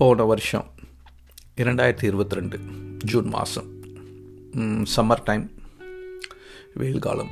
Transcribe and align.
போன 0.00 0.24
வருஷம் 0.30 0.66
இரண்டாயிரத்தி 1.60 2.06
இருபத்தி 2.08 2.36
ரெண்டு 2.38 2.56
ஜூன் 3.10 3.28
மாதம். 3.34 3.68
சம்மர் 4.94 5.22
டைம் 5.28 5.44
வெயில் 6.80 7.04
காலம். 7.06 7.30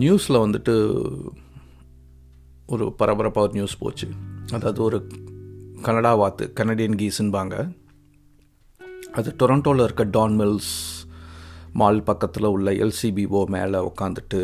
நியூஸில் 0.00 0.40
வந்துட்டு 0.44 0.74
ஒரு 2.66 2.86
பரபரப்பாக 3.00 3.46
ஒரு 3.46 3.54
நியூஸ் 3.56 3.76
போச்சு. 3.82 4.08
அதாவது 4.56 4.80
ஒரு 4.82 4.98
கனடா 5.86 6.14
வாத்து 6.22 6.46
கனடியன் 6.60 6.98
கீஸுன்பாங்க. 7.02 7.56
அது 9.18 9.34
டொரண்டோவில் 9.38 9.84
இருக்க 9.84 10.06
டான் 10.16 10.38
மில்ஸ் 10.40 10.72
மால் 11.82 12.02
பக்கத்தில் 12.08 12.52
உள்ள 12.54 12.72
எல்சிபிஓ 12.86 13.42
மேலே 13.56 13.82
உட்காந்துட்டு 13.90 14.40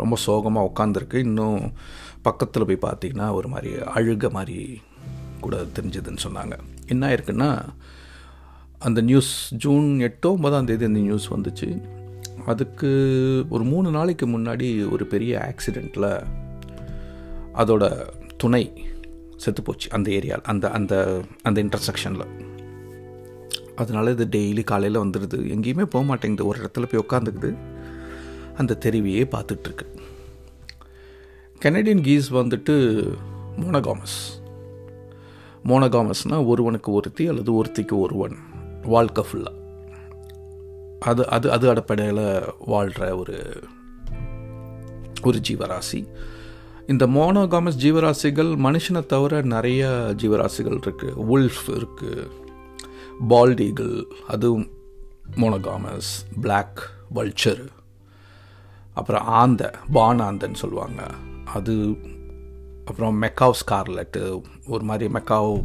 ரொம்ப 0.00 0.18
சோகமாக 0.24 0.72
உட்காந்துருக்கு 0.72 1.22
இன்னும் 1.28 1.60
பக்கத்தில் 2.28 2.66
போய் 2.70 2.84
பார்த்தீங்கன்னா 2.86 3.28
ஒரு 3.38 3.50
மாதிரி 3.54 3.72
அழுக 3.98 4.30
மாதிரி 4.38 4.58
கூட 5.40 5.56
தெரிஞ்சதுன்னு 5.56 6.18
சொன்னாங்க. 6.24 6.58
என்ன 6.86 7.08
ஆயிருக்குன்னா 7.08 7.68
அந்த 8.78 9.00
நியூஸ் 9.00 9.54
ஜூன் 9.54 10.00
எட்டோ 10.00 10.26
ஒன்பதாம் 10.26 10.64
தேதி 10.64 10.84
அந்த 10.84 11.00
நியூஸ் 11.00 11.32
வந்துச்சு. 11.34 11.88
அதுக்கு 12.46 12.88
ஒரு 13.48 13.64
மூணு 13.64 13.90
நாளைக்கு 13.90 14.28
முன்னாடி 14.28 14.90
ஒரு 14.90 15.06
பெரிய 15.06 15.54
ஆக்சிடெண்ட்டில் 15.54 16.24
அதோட 17.54 18.08
துணை 18.36 18.86
செத்துப்போச்சு 19.44 19.88
அந்த 19.90 20.10
ஏரியா 20.10 20.40
அந்த 20.42 20.70
அந்த 20.70 21.22
அந்த 21.42 21.62
இன்டர்செக்ஷனில் 21.62 22.26
அதனால 23.76 24.10
இது 24.10 24.24
டெய்லி 24.24 24.64
காலையில் 24.64 25.00
வந்துடுது 25.00 25.38
எங்கேயுமே 25.54 25.82
போக 25.82 26.04
மாட்டேங்குது. 26.04 26.48
ஒரு 26.48 26.58
இடத்துல 26.60 26.84
போய் 26.90 27.04
உட்காந்துக்குது 27.08 27.56
அந்த 28.56 28.78
தெருவையே 28.80 29.24
பார்த்துட்ருக்கு 29.24 29.86
கெனடியன் 31.62 32.02
கீஸ் 32.02 32.28
வந்துட்டு 32.30 32.74
மோனகாமஸ் 33.60 34.18
மோனகாமஸ்னால் 35.64 36.46
ஒருவனுக்கு 36.46 36.92
ஒருத்தி 36.92 37.26
அல்லது 37.26 37.64
ஒருத்திக்கு 37.64 37.98
ஒருவன். 37.98 38.36
வாழ்க்கை 38.82 39.24
ஃபுல்லாக 39.32 39.62
அது 41.00 41.28
அது 41.28 41.52
அது 41.52 41.68
அடிப்படையில் 41.68 42.42
வாழ்கிற 42.58 43.16
ஒரு 43.16 43.60
ஒரு 45.22 45.40
ஜீவராசி. 45.48 46.08
இந்த 46.86 47.06
மோனோகாமஸ் 47.06 47.78
ஜீவராசிகள் 47.80 48.56
மனுஷனை 48.56 49.06
தவிர 49.06 49.42
நிறைய 49.42 49.88
ஜீவராசிகள் 50.16 50.78
இருக்குது 50.78 51.14
உல்ஃப் 51.30 51.68
இருக்குது 51.68 52.28
பால்டீகிள் 53.28 54.04
அதுவும் 54.28 54.68
மோனோகாமஸ் 55.36 56.10
பிளாக் 56.40 56.90
வல்ச்சர் 57.14 57.66
அப்புறம் 58.94 59.24
ஆந்த 59.24 59.74
பானாந்தன்னு 59.94 60.54
சொல்லுவாங்க. 60.54 61.06
அது 61.54 61.96
அப்புறம் 62.84 63.22
மெக்காவ் 63.22 63.58
ஸ்கார்லெட்டு 63.62 64.42
ஒரு 64.66 64.84
மாதிரி 64.84 65.12
மெக்காவ் 65.12 65.64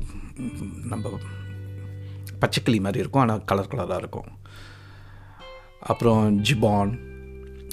நம்ம 0.88 1.10
பச்சைக்கிளி 2.42 2.80
மாதிரி 2.80 3.00
இருக்கும் 3.00 3.22
ஆனால் 3.22 3.44
கலர் 3.44 3.72
கலராக 3.72 3.98
இருக்கும். 3.98 4.30
அப்புறம் 5.80 6.44
ஜிபான் 6.44 6.92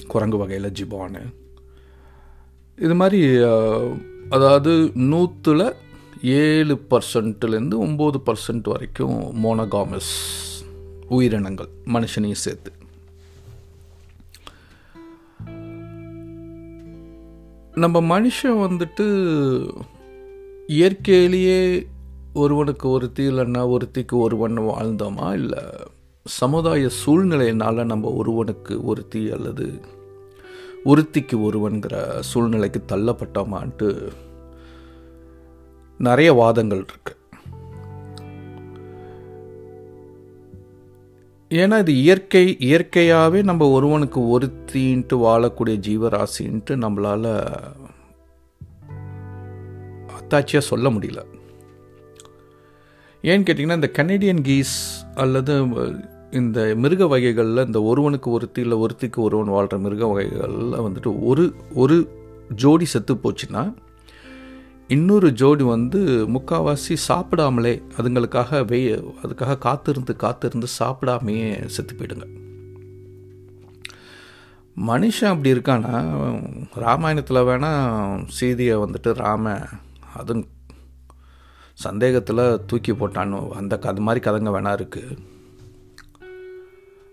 குரங்கு 0.07 0.37
வகையில் 0.37 0.71
ஜிபானு 0.71 1.21
இது 2.75 2.95
மாதிரி 2.95 3.21
அதாவது 4.29 4.71
நூற்றில் 5.11 5.75
ஏழு 6.21 6.75
பர்சன்ட்லேருந்து 6.89 7.75
ஒம்பது 7.85 8.19
பர்சன்ட் 8.25 8.67
வரைக்கும் 8.73 9.19
மோனோகாமஸ் 9.43 10.11
உயிரினங்கள் 11.07 11.69
மனுஷனையும் 11.85 12.43
சேர்த்து. 12.45 12.71
நம்ம 17.77 18.19
மனுஷன் 18.19 18.61
வந்துட்டு 18.63 19.05
இயற்கையிலேயே 20.67 21.87
ஒருவனுக்கு 22.33 22.89
ஒருத்தி 22.89 23.27
இல்லைன்னா 23.27 23.77
ஒருத்திக்கு 23.77 24.11
ஒருவன் 24.11 24.59
வாழ்ந்தோமா? 24.59 25.33
இல்லை 25.33 25.63
சமுதாய 26.25 26.89
சூழ்நிலையினால் 27.05 27.85
நம்ம 27.85 28.09
ஒருவனுக்கு 28.09 28.83
ஒருத்தி 28.83 29.31
அல்லது 29.31 29.79
ஒருத்திக்கு 30.85 31.41
ஒருவன்கிற 31.41 32.19
சூழ்நிலைக்கு 32.19 32.83
தள்ளப்பட்டோமான்ட்டு 32.87 34.11
நிறைய 35.97 36.33
வாதங்கள் 36.33 36.85
இருக்குது 36.85 37.16
ஏன்னா 41.49 41.79
இது 41.79 41.95
இயற்கை 41.95 42.55
இயற்கையாகவே 42.59 43.41
நம்ம 43.41 43.69
ஒருவனுக்கு 43.69 44.39
ஒருத்தின்ட்டு 44.39 45.13
வாழக்கூடிய 45.13 45.77
ஜீவராசின்ட்டு 45.87 46.69
நம்மளால் 46.69 47.29
அத்தாட்சியாக 50.17 50.57
சொல்ல 50.57 50.89
முடியல. 50.89 51.25
ஏன்னு 53.21 53.47
கேட்டிங்கன்னா 53.47 53.75
இந்த 53.75 53.91
கனேடியன் 53.93 54.41
கீஸ் 54.41 55.05
அல்லது 55.15 55.65
இந்த 56.31 56.73
மிருக 56.75 57.07
வகைகளில் 57.07 57.65
இந்த 57.65 57.81
ஒருவனுக்கு 57.81 58.31
ஒருத்தி 58.31 58.61
இல்லை 58.61 58.77
ஒருத்திக்கு 58.77 59.15
ஒருவன் 59.15 59.47
வாழ்கிற 59.47 59.77
மிருக 59.77 60.05
வகைகளில் 60.05 60.73
வந்துட்டு 60.73 61.23
ஒரு 61.23 61.53
ஒரு 61.73 62.09
ஜோடி 62.55 62.85
செத்து 62.85 63.13
போச்சுன்னா 63.13 63.73
இன்னொரு 64.95 65.29
ஜோடி 65.39 65.63
வந்து 65.63 65.99
முக்கால்வாசி 66.35 66.95
சாப்பிடாமலே 67.07 67.71
அதுங்களுக்காக 67.97 68.59
வெய் 68.65 68.85
அதுக்காக 69.23 69.57
காத்திருந்து 69.57 70.13
காத்திருந்து 70.15 70.67
சாப்பிடாமையே 70.79 71.49
செத்து 71.65 71.93
போயிடுங்க. 71.95 72.27
மனுஷன் 74.89 75.31
அப்படி 75.31 75.53
இருக்கானா 75.53 75.93
ராமாயணத்தில் 76.83 77.47
வேணால் 77.49 78.23
சீதையை 78.37 78.77
வந்துட்டு 78.77 79.13
ராம 79.13 79.55
அதுவும் 80.15 80.47
சந்தேகத்தில் 81.85 82.45
தூக்கி 82.65 82.91
போட்டான்னு 82.91 83.39
அந்த 83.49 83.79
அது 83.91 84.07
மாதிரி 84.09 84.29
கதைங்க 84.29 84.53
வேணா 84.57 84.73
இருக்குது 84.79 85.17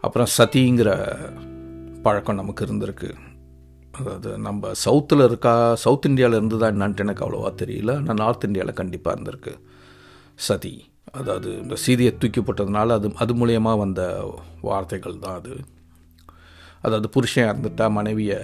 அப்புறம் 0.00 0.32
சதிங்கிற 0.38 0.90
பழக்கம் 2.02 2.40
நமக்கு 2.42 2.64
இருந்திருக்கு. 2.64 3.10
அதாவது 3.98 4.30
நம்ம 4.38 4.70
சவுத்தில் 4.84 5.24
இருக்கா 5.28 5.74
சவுத் 5.84 6.08
இந்தியாவில் 6.10 6.38
இருந்து 6.38 6.58
தான் 6.62 6.74
என்னான்ட்டு 6.74 7.04
எனக்கு 7.06 7.24
அவ்வளோவா 7.24 7.50
தெரியல. 7.62 7.92
ஆனால் 8.00 8.20
நார்த் 8.22 8.46
இந்தியாவில் 8.48 8.78
கண்டிப்பாக 8.80 9.16
இருந்திருக்கு. 9.16 9.54
சதி. 10.48 10.74
அதாவது 11.18 11.48
இந்த 11.62 11.74
சீதியை 11.84 12.12
தூக்கி 12.18 12.40
போட்டதுனால 12.40 12.94
அது 12.98 13.08
அது 13.24 13.32
மூலியமாக 13.40 13.82
வந்த 13.84 14.02
வார்த்தைகள் 14.68 15.22
தான் 15.24 15.36
அது. 15.40 15.54
அதாவது 16.86 17.08
புருஷன் 17.16 17.48
இறந்துட்டா 17.50 17.86
மனைவியை 17.98 18.38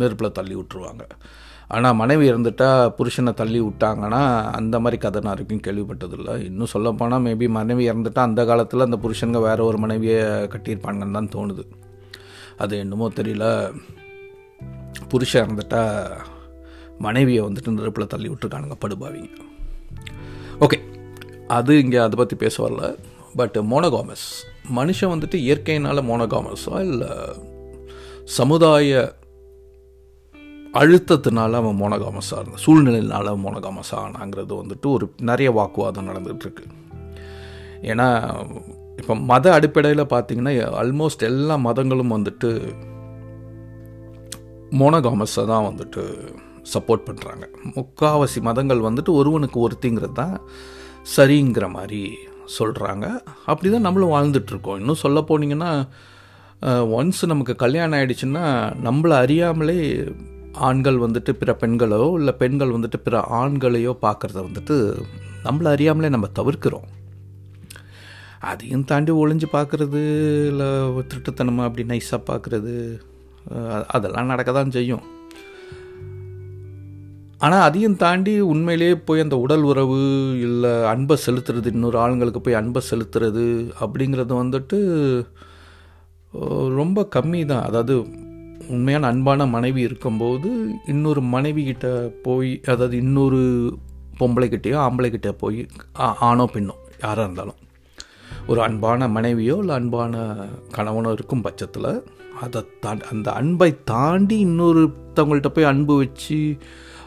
நெருப்பில் 0.00 0.36
தள்ளி 0.38 0.54
விட்டுருவாங்க. 0.58 1.04
ஆனால் 1.76 1.98
மனைவி 2.00 2.24
இறந்துட்டா 2.30 2.68
புருஷனை 2.98 3.32
தள்ளி 3.40 3.60
விட்டாங்கன்னா 3.60 4.22
அந்த 4.58 4.76
மாதிரி 4.80 4.96
கதை 5.02 5.20
நான் 5.20 5.32
வரைக்கும் 5.32 5.64
கேள்விப்பட்டதில்லை. 5.66 6.34
இன்னும் 6.48 6.72
சொல்லப்போனால் 6.74 7.24
மேபி 7.26 7.48
மனைவி 7.58 7.84
இறந்துட்டா 7.90 8.22
அந்த 8.28 8.44
காலத்தில் 8.50 8.86
அந்த 8.86 8.98
புருஷனுங்க 9.04 9.40
வேறு 9.48 9.64
ஒரு 9.64 9.78
மனைவியை 9.78 10.20
கட்டியிருப்பாங்கன்னு 10.54 11.18
தான் 11.18 11.32
தோணுது. 11.36 11.64
அது 12.64 12.78
என்னமோ 12.78 13.08
தெரியல. 13.20 13.46
புருஷன் 15.08 15.44
இருந்துட்டால் 15.44 16.20
மனைவியை 16.98 17.44
வந்துட்டு 17.44 17.68
நெருப்பில் 17.68 18.06
தள்ளி 18.06 18.28
விட்டுருக்கானுங்க 18.28 18.76
படுபாவிங்க. 18.80 19.28
ஓகே 20.60 20.78
அது 21.48 21.78
இங்கே 21.78 21.96
அதை 21.96 22.16
பற்றி 22.16 22.36
பேச 22.36 22.68
வரல. 22.68 22.94
பட் 23.36 23.56
மோனோகாமஸ் 23.70 24.26
மனுஷன் 24.76 25.12
வந்துட்டு 25.12 25.34
இயற்கையினால் 25.34 26.06
மோனோகாமஸா 26.08 26.80
இல்லை 26.80 27.10
சமுதாய 28.24 29.20
அழுத்தத்தினால 30.74 31.52
அவன் 31.52 31.80
மோனகாமஸாக 31.80 32.38
இருந்தான் 32.38 32.64
சூழ்நிலையினால 32.66 33.34
மோனகாமஸாக 33.44 34.04
ஆனாங்கிறது 34.04 34.54
வந்துட்டு 34.62 34.86
ஒரு 34.86 35.12
நிறைய 35.20 35.50
வாக்குவாதம் 35.50 36.08
நடந்துகிட்ருக்கு 36.08 36.64
ஏன்னா 37.82 38.08
இப்போ 38.96 39.14
மத 39.14 39.52
அடிப்படையில் 39.52 40.04
பார்த்தீங்கன்னா 40.04 40.52
ஆல்மோஸ்ட் 40.72 41.22
எல்லா 41.22 41.56
மதங்களும் 41.56 42.10
வந்துட்டு 42.10 42.50
மோனகாமஸை 44.80 45.44
தான் 45.52 45.66
வந்துட்டு 45.68 46.02
சப்போர்ட் 46.72 47.06
பண்ணுறாங்க 47.06 47.44
முக்காவாசி 47.76 48.40
மதங்கள் 48.40 48.80
வந்துட்டு 48.80 49.12
ஒருவனுக்கு 49.20 49.58
ஒருத்திங்கிறது 49.64 50.12
தான் 50.12 50.36
சரிங்கிற 51.16 51.70
மாதிரி 51.70 52.02
சொல்கிறாங்க 52.58 53.06
அப்படி 53.46 53.68
தான் 53.70 53.86
நம்மளும் 53.86 54.14
வாழ்ந்துட்டுருக்கோம். 54.14 54.78
இன்னும் 54.80 55.02
சொல்ல 55.04 55.20
போனீங்கன்னா 55.20 55.70
ஒன்ஸ் 56.98 57.22
நமக்கு 57.26 57.54
கல்யாணம் 57.56 57.98
ஆகிடுச்சுன்னா 57.98 58.44
நம்மளை 58.86 59.14
அறியாமலே 59.24 59.78
ஆண்கள் 60.68 60.98
வந்துட்டு 60.98 61.32
பிற 61.32 61.56
பெண்களோ 61.60 62.02
இல்லை 62.18 62.34
பெண்கள் 62.34 62.74
வந்துட்டு 62.76 62.98
பிற 63.04 63.18
ஆண்களையோ 63.30 63.92
பார்க்குறத 64.06 64.38
வந்துட்டு 64.48 64.76
நம்மளை 65.44 65.68
அறியாமலே 65.74 66.08
நம்ம 66.08 66.28
தவிர்க்கிறோம். 66.38 66.88
அதையும் 68.40 68.84
தாண்டி 68.84 69.12
ஒளிஞ்சு 69.12 69.48
பார்க்குறது 69.52 70.02
இல்லை 70.46 70.68
திருட்டுத்தனமாக 71.10 71.68
அப்படி 71.68 71.84
நைஸாக 71.86 72.20
பார்க்குறது 72.30 72.74
அதெல்லாம் 73.88 74.26
நடக்க 74.26 74.52
தான் 74.52 74.70
செய்யும். 74.70 75.04
ஆனால் 77.40 77.62
அதையும் 77.62 77.96
தாண்டி 77.96 78.40
உண்மையிலேயே 78.46 78.96
போய் 79.00 79.20
அந்த 79.20 79.36
உடல் 79.36 79.62
உறவு 79.62 79.96
இல்லை 80.40 80.72
அன்பை 80.84 81.16
செலுத்துறது 81.24 81.66
இன்னொரு 81.66 81.98
ஆளுங்களுக்கு 81.98 82.40
போய் 82.40 82.54
அன்பை 82.54 82.82
செலுத்துறது 82.90 83.46
அப்படிங்கிறது 83.80 84.34
வந்துட்டு 84.38 84.78
ரொம்ப 86.76 87.08
கம்மி 87.14 87.44
தான் 87.44 87.62
அதாவது 87.62 87.94
உண்மையான 88.68 89.06
அன்பான 89.06 89.46
மனைவி 89.46 89.80
இருக்கும்போது 89.80 90.50
இன்னொரு 90.86 91.20
மனைவிக்கிட்ட 91.32 91.88
போய் 92.22 92.60
அதாவது 92.64 92.96
இன்னொரு 92.96 93.40
பொம்பளைக்கிட்டேயோ 94.20 94.78
ஆம்பளைக்கிட்டே 94.82 95.30
போய் 95.38 95.60
ஆ- 96.00 96.16
ஆணோ 96.20 96.48
பெண்ணோ 96.54 96.74
யாராக 97.02 97.24
இருந்தாலும். 97.24 97.58
ஒரு 98.46 98.60
அன்பான 98.62 99.08
மனைவியோ 99.08 99.56
இல்லை 99.56 99.74
அன்பான 99.74 100.14
கணவனோ 100.70 101.12
இருக்கும் 101.12 101.42
பட்சத்தில் 101.42 101.90
அதை 102.42 102.60
தாண்டி 102.80 103.04
அந்த 103.10 103.32
அன்பை 103.32 103.84
தாண்டி 103.84 104.46
இன்னொருத்தவங்கள்ட்ட 104.46 105.48
போய் 105.48 105.64
அன்பு 105.64 105.96
வச்சு 105.96 106.38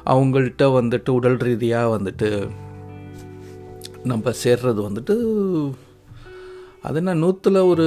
அவங்கள்ட்ட 0.06 0.64
வந்துட்டு 0.78 1.10
உடல் 1.10 1.38
ரீதியாக 1.38 1.98
வந்துட்டு 1.98 2.30
நம்ம 4.04 4.32
சேர்றது 4.44 4.82
வந்துட்டு 4.88 5.16
அது 6.82 6.98
என்ன 7.04 7.16
நூற்றில் 7.16 7.68
ஒரு 7.68 7.86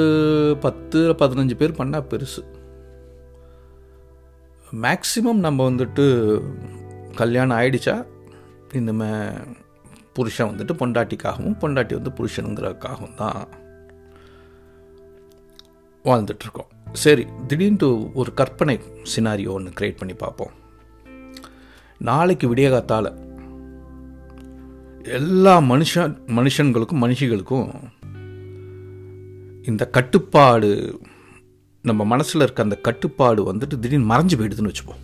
பத்து 0.60 1.00
பதினஞ்சு 1.18 1.54
பேர் 1.54 1.78
பண்ணால் 1.78 2.08
பெருசு. 2.10 2.42
மேக்சிமம் 4.82 5.38
நம்ம 5.38 5.70
வந்துட்டு 5.70 6.06
கல்யாணம் 7.14 7.58
ஆயிடுச்சா 7.58 7.94
இந்தமே 8.72 9.10
புருஷன் 10.12 10.50
வந்துட்டு 10.50 10.74
பொண்டாட்டிக்காகவும் 10.78 11.60
பொண்டாட்டி 11.60 11.94
வந்து 11.94 12.12
புருஷனுங்கிறதுக்காகவும் 12.18 13.14
தான் 13.14 13.40
வாழ்ந்துட்டுருக்கோம் 16.04 16.72
சரி 16.92 17.26
திடீர்னு 17.46 18.10
ஒரு 18.14 18.34
கற்பனை 18.34 18.80
சினாரியோ 19.14 19.48
ஒன்று 19.48 19.70
க்ரியேட் 19.80 19.98
பண்ணி 19.98 20.14
பார்ப்போம். 20.14 20.50
நாளைக்கு 21.98 22.54
விடியகாத்தால் 22.54 23.10
எல்லா 25.18 25.60
மனுஷன் 25.60 26.14
மனுஷன்களுக்கும் 26.26 27.02
மனுஷிகளுக்கும் 27.04 27.68
இந்த 29.64 29.86
கட்டுப்பாடு 29.86 31.00
நம்ம 31.84 32.04
மனசில் 32.04 32.40
இருக்க 32.40 32.62
அந்த 32.62 32.80
கட்டுப்பாடு 32.80 33.52
வந்துட்டு 33.52 33.80
திடீர்னு 33.80 34.10
மறைஞ்சு 34.12 34.38
போயிடுதுன்னு 34.38 34.72
வச்சுப்போம். 34.72 35.02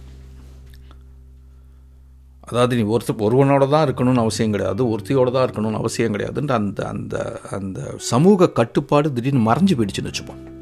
அதாவது 2.48 2.76
நீ 2.76 2.82
ஒருத்தர் 2.82 3.24
ஒருவனோட 3.26 3.68
தான் 3.68 3.86
இருக்கணும்னு 3.86 4.24
அவசியம் 4.24 4.50
கிடையாது 4.50 4.88
ஒருத்தியோட 4.88 5.30
தான் 5.32 5.46
இருக்கணும்னு 5.46 5.82
அவசியம் 5.82 6.14
கிடையாதுன்ற 6.14 6.54
அந்த 6.54 6.86
அந்த 6.86 7.40
அந்த 7.50 7.96
சமூக 7.98 8.48
கட்டுப்பாடு 8.48 9.12
திடீர்னு 9.12 9.48
மறைஞ்சு 9.50 9.76
போயிடுச்சுன்னு 9.76 10.12
வச்சுப்போம். 10.12 10.53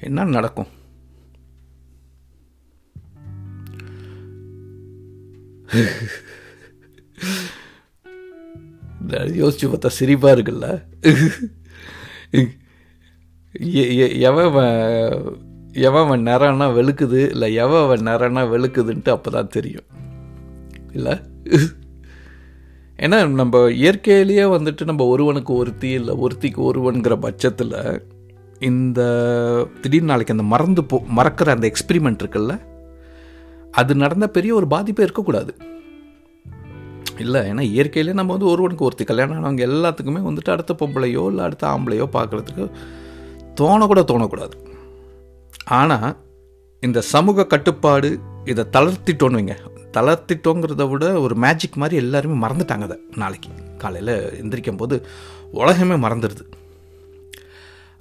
என்ன 0.00 0.24
நடக்கும்? 0.24 0.66
யோசிச்சு 9.06 9.66
பார்த்தா 9.66 9.86
சிரிப்பா 9.86 10.30
இருக்குல்ல? 10.30 10.66
எவன் 14.18 14.52
எவன் 15.72 16.26
அவன் 16.26 16.76
வெளுக்குது 16.76 17.30
இல்லை 17.30 17.54
எவன் 17.54 18.06
அவன் 18.06 18.34
வெளுக்குதுன்ட்டு 18.36 19.08
அப்போ 19.08 19.30
தான் 19.30 19.48
தெரியும். 19.48 19.86
இல்லை? 20.92 21.12
ஏன்னா 22.96 23.28
நம்ம 23.28 23.70
இயற்கையிலேயே 23.70 24.42
வந்துட்டு 24.42 24.84
நம்ம 24.84 25.06
ஒருவனுக்கு 25.06 25.52
ஒருத்தி 25.52 25.88
இல்லை 25.88 26.14
ஒருத்திக்கு 26.16 26.70
ஒருவன்கிற 26.70 27.20
பட்சத்தில் 27.20 28.14
இந்த 28.60 29.00
திடீர்னு 29.82 30.06
நாளைக்கு 30.06 30.34
அந்த 30.34 30.42
மறந்து 30.42 30.84
போ 30.84 31.02
மறக்கிற 31.16 31.48
அந்த 31.48 31.72
எக்ஸ்பிரிமெண்ட் 31.72 32.22
இருக்குல்ல 32.22 32.60
அது 33.70 33.94
நடந்த 33.94 34.28
பெரிய 34.28 34.54
ஒரு 34.54 34.66
பாதிப்பே 34.66 35.02
இருக்கக்கூடாது. 35.02 35.54
இல்லை 37.18 37.40
ஏன்னா 37.50 37.60
இயற்கையிலே 37.60 38.12
நம்ம 38.12 38.32
வந்து 38.32 38.50
ஒருவனுக்கு 38.50 38.84
ஒருத்தி 38.84 39.04
கல்யாணம் 39.04 39.44
ஆனவங்க 39.44 39.64
எல்லாத்துக்குமே 39.66 40.22
வந்துட்டு 40.28 40.50
அடுத்த 40.50 40.76
பொம்பளையோ 40.78 41.26
இல்லை 41.26 41.44
அடுத்த 41.44 41.66
ஆம்பளையோ 41.66 42.06
பார்க்குறதுக்கு 42.12 42.70
தோணக்கூட 43.60 44.00
தோணக்கூடாது. 44.12 44.56
ஆனால் 45.64 46.16
இந்த 46.80 47.00
சமூக 47.00 47.46
கட்டுப்பாடு 47.46 48.18
இதை 48.44 48.64
தளர்த்திட்டோன்னு 48.72 49.38
வைங்க. 49.40 49.56
தளர்த்திட்டோங்கிறத 49.92 50.88
விட 50.88 51.20
ஒரு 51.20 51.34
மேஜிக் 51.34 51.76
மாதிரி 51.76 51.96
எல்லாருமே 51.96 52.46
மறந்துட்டாங்க 52.46 52.80
அதை 52.80 52.98
நாளைக்கு. 53.16 53.48
காலையில் 53.78 54.42
எந்திரிக்கும் 54.42 54.76
போது 54.76 55.06
உலகமே 55.50 56.08
மறந்துடுது. 56.08 56.44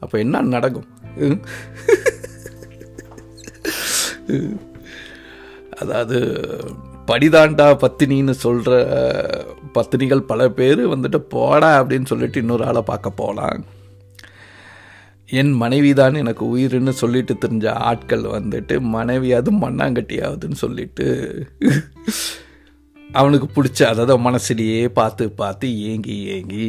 அப்போ 0.06 0.18
என்ன 0.20 0.42
நடக்கும்? 0.42 0.90
அதாவது 5.78 6.18
படிதாண்டா 7.08 7.68
பத்தினின்னு 7.76 8.36
சொல்கிற 8.38 8.76
பத்தினிகள் 9.74 10.28
பல 10.28 10.50
பேர் 10.50 10.82
வந்துட்டு 10.90 11.20
போடா 11.30 11.72
அப்படின்னு 11.82 12.06
சொல்லிட்டு 12.06 12.40
இன்னொரு 12.40 12.66
ஆளை 12.66 12.82
பார்க்க 12.82 13.12
போகலாம் 13.12 13.64
என் 15.30 15.54
மனைவிதான் 15.62 16.16
எனக்கு 16.16 16.44
உயிர்னு 16.58 16.94
சொல்லிட்டு 16.94 17.34
தெரிஞ்ச 17.34 17.68
ஆட்கள் 17.84 18.26
வந்துட்டு 18.32 18.76
மனைவியாவது 18.94 19.52
மண்ணாங்கட்டியாவதுன்னு 19.62 20.60
சொல்லிட்டு 20.64 21.08
அவனுக்கு 23.12 23.48
பிடிச்ச 23.56 23.84
அதாவது 23.84 24.16
மனசுலேயே 24.20 24.82
பார்த்து 24.94 25.32
பார்த்து 25.32 25.68
ஏங்கி 25.84 26.18
ஏங்கி 26.28 26.68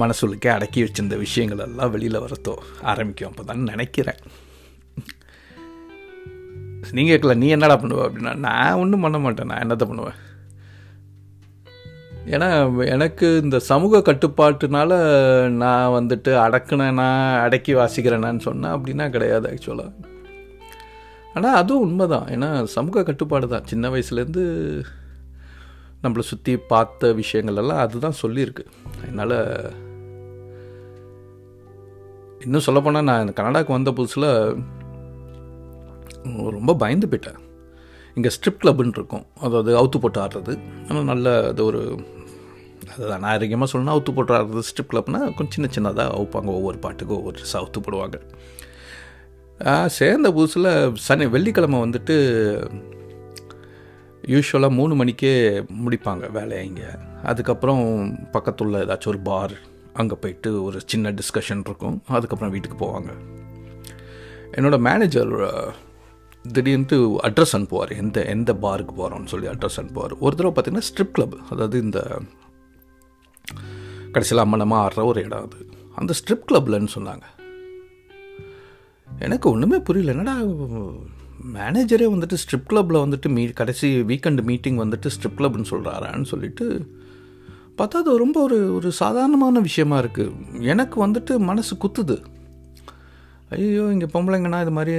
மனசுலுக்கே 0.00 0.50
அடக்கி 0.56 0.80
வச்சிருந்த 0.84 1.16
விஷயங்கள் 1.24 1.64
எல்லாம் 1.66 1.92
வெளியில் 1.94 2.22
வரத்தோ 2.24 2.54
ஆரம்பிக்கும். 2.92 3.30
அப்போ 3.30 3.44
தான் 3.50 3.70
நினைக்கிறேன். 3.72 4.20
நீங்கள் 6.96 7.12
கேட்கல 7.12 7.34
நீ 7.42 7.46
என்னடா 7.54 7.76
பண்ணுவ 7.82 8.02
அப்படின்னா 8.06 8.32
நான் 8.46 8.80
ஒன்றும் 8.82 9.04
பண்ண 9.04 9.18
மாட்டேன். 9.24 9.50
நான் 9.50 9.62
என்னத்தை 9.64 9.86
பண்ணுவேன்? 9.90 10.18
ஏன்னா 12.34 12.48
எனக்கு 12.94 13.26
இந்த 13.44 13.56
சமூக 13.70 14.02
கட்டுப்பாட்டுனால 14.06 14.92
நான் 15.62 15.94
வந்துட்டு 15.96 16.32
அடக்குனேனா 16.44 17.08
அடக்கி 17.46 17.72
வாசிக்கிறேனான்னு 17.80 18.46
சொன்னேன் 18.48 18.74
அப்படின்னா 18.76 19.06
கிடையாது 19.16 19.48
ஆக்சுவலாக 19.52 20.12
ஆனால் 21.34 21.58
அதுவும் 21.60 21.84
உண்மை 21.86 22.06
தான் 22.14 22.28
ஏன்னா 22.34 22.48
சமூக 22.76 23.02
கட்டுப்பாடு 23.08 23.46
தான். 23.54 23.66
சின்ன 23.72 23.88
வயசுலேருந்து 23.94 24.44
நம்மளை 26.04 26.24
சுற்றி 26.30 26.52
பார்த்த 26.72 27.12
விஷயங்கள் 27.22 27.60
எல்லாம் 27.62 27.82
அதுதான் 27.84 28.20
சொல்லியிருக்கு. 28.22 28.64
அதனால் 29.02 29.36
இன்னும் 32.46 32.64
சொல்லப்போனால் 32.66 33.06
நான் 33.10 33.22
இந்த 33.24 33.34
கனடாவுக்கு 33.38 33.76
வந்த 33.76 33.90
புதுசில் 33.98 34.28
ரொம்ப 36.58 36.72
பயந்து 36.82 37.08
போயிட்டேன். 37.12 37.40
இங்கே 38.16 38.30
ஸ்ட்ரிப் 38.34 38.60
கிளப்புன்னு 38.62 38.98
இருக்கும். 38.98 39.24
அதாவது 39.46 39.70
அவுத்து 39.80 39.98
போட்டு 40.02 40.20
ஆடுறது. 40.24 40.52
ஆனால் 40.88 41.08
நல்ல 41.12 41.34
அது 41.50 41.62
ஒரு 41.70 41.80
அதுதான் 42.92 43.22
நான் 43.24 43.36
அதிகமாக 43.38 43.68
சொல்லணும் 43.70 43.94
அவுத்து 43.94 44.12
போட்டு 44.16 44.34
ஆடுறது 44.36 44.66
ஸ்ட்ரிப் 44.68 44.92
கிளப்னால் 44.92 45.32
கொஞ்சம் 45.36 45.54
சின்ன 45.56 45.68
சின்னதாக 45.76 46.14
அவுப்பாங்க. 46.18 46.50
ஒவ்வொரு 46.58 46.78
பாட்டுக்கும் 46.84 47.18
ஒவ்வொரு 47.20 47.36
ட்ரெஸ் 47.38 47.58
அவுத்து 47.60 47.84
போடுவாங்க. 47.86 48.18
சேர்ந்த 49.98 50.28
புதுசில் 50.36 50.70
சனி 51.06 51.26
வெள்ளிக்கிழமை 51.34 51.78
வந்துட்டு 51.84 52.16
யூஸ்வலாக 54.34 54.76
மூணு 54.78 54.94
மணிக்கே 55.00 55.32
முடிப்பாங்க 55.84 56.24
வேலையை 56.36 56.62
இங்கே. 56.68 56.90
அதுக்கப்புறம் 57.30 57.82
பக்கத்துள்ள 58.34 58.82
ஏதாச்சும் 58.84 59.12
ஒரு 59.14 59.20
பார் 59.30 59.56
அங்கே 59.96 60.14
போயிட்டு 60.14 60.50
ஒரு 60.62 60.78
சின்ன 60.86 61.14
டிஸ்கஷன் 61.18 61.62
இருக்கும். 61.64 61.96
அதுக்கப்புறம் 62.06 62.52
வீட்டுக்கு 62.52 62.78
போவாங்க. 62.84 63.10
என்னோடய 64.52 64.78
மேனேஜர் 64.88 65.32
திடீர்னு 66.52 66.98
அட்ரஸ் 67.22 67.54
அனுப்புவார். 67.58 67.92
எந்த 67.96 68.24
எந்த 68.24 68.50
பாருக்கு 68.54 68.94
போகிறோம்னு 68.98 69.32
சொல்லி 69.32 69.46
அட்ரஸ் 69.46 69.80
அனுப்புவார். 69.82 70.14
ஒரு 70.18 70.36
தடவை 70.36 70.52
பார்த்தீங்கன்னா 70.52 70.84
ஸ்ட்ரிப் 70.88 71.14
கிளப் 71.16 71.36
அதாவது 71.50 71.78
இந்த 71.82 72.00
கடைசியில் 74.12 74.44
அம்மனமாக 74.44 74.84
ஆடுற 74.86 75.04
ஒரு 75.04 75.22
இடம் 75.22 75.44
அது. 75.46 75.58
அந்த 75.94 76.12
ஸ்ட்ரிப் 76.18 76.46
கிளப்லன்னு 76.50 76.92
சொன்னாங்க. 76.94 77.26
எனக்கு 79.18 79.50
ஒன்றுமே 79.50 79.78
புரியல. 79.78 80.10
என்னடா 80.10 80.36
மேனேஜரே 81.54 82.06
வந்துட்டு 82.14 82.36
ஸ்ட்ரிப் 82.42 82.66
கிளப்பில் 82.66 83.02
வந்துட்டு 83.04 83.28
மீ 83.28 83.42
கடைசி 83.60 83.88
வீக்கெண்டு 84.00 84.42
மீட்டிங் 84.42 84.78
வந்துட்டு 84.78 85.10
ஸ்ட்ரிப் 85.16 85.38
கிளப்னு 85.38 85.70
சொல்கிறாரான்னு 85.70 86.24
சொல்லிட்டு 86.24 86.66
பார்த்தா 87.78 87.90
அது 87.90 88.18
ரொம்ப 88.18 88.42
ஒரு 88.42 88.74
ஒரு 88.74 88.92
சாதாரணமான 88.92 89.60
விஷயமா 89.60 90.00
இருக்குது 90.00 90.60
எனக்கு 90.60 91.06
வந்துட்டு 91.06 91.38
மனசு 91.38 91.76
குத்துது. 91.76 92.22
ஐயோ 93.50 93.82
இங்கே 93.82 94.06
பொம்பளைங்கன்னா 94.06 94.60
இது 94.60 94.70
மாதிரி 94.70 94.96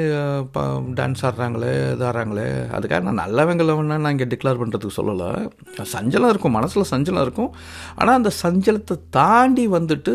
டான்ஸ் 0.99 1.21
ஆடுறாங்களே 1.21 1.93
இது 1.93 2.05
ஆடுறாங்களே. 2.05 2.47
அதுக்காக 2.77 3.11
நான் 3.11 3.29
நல்லவங்களவனா 3.29 3.99
நான் 3.99 4.11
இங்கே 4.11 4.25
டிக்ளேர் 4.25 4.61
பண்ணுறதுக்கு 4.61 4.89
சொல்லலை. 4.97 5.49
சஞ்சலம் 5.93 6.29
இருக்கும் 6.29 6.51
மனசில் 6.51 6.89
சஞ்சலம் 6.91 7.21
இருக்கும். 7.21 7.55
ஆனால் 7.95 8.15
அந்த 8.15 8.31
சஞ்சலத்தை 8.43 8.99
தாண்டி 9.09 9.67
வந்துட்டு 9.67 10.13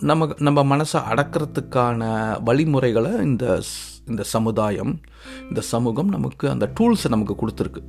நம்ம 0.00 0.28
நம்ம 0.38 0.76
மனசை 0.76 1.00
அடக்கிறதுக்கான 1.10 2.02
வழிமுறைகளை 2.42 3.12
இந்த 3.12 3.58
ஸ்- 3.58 4.08
இந்த 4.08 4.22
சமுதாயம் 4.22 5.00
இந்த 5.48 5.60
சமூகம் 5.60 6.08
நமக்கு 6.08 6.50
அந்த 6.50 6.70
டூல்ஸை 6.80 7.08
நமக்கு 7.08 7.34
கொடுத்துருக்கு. 7.34 7.82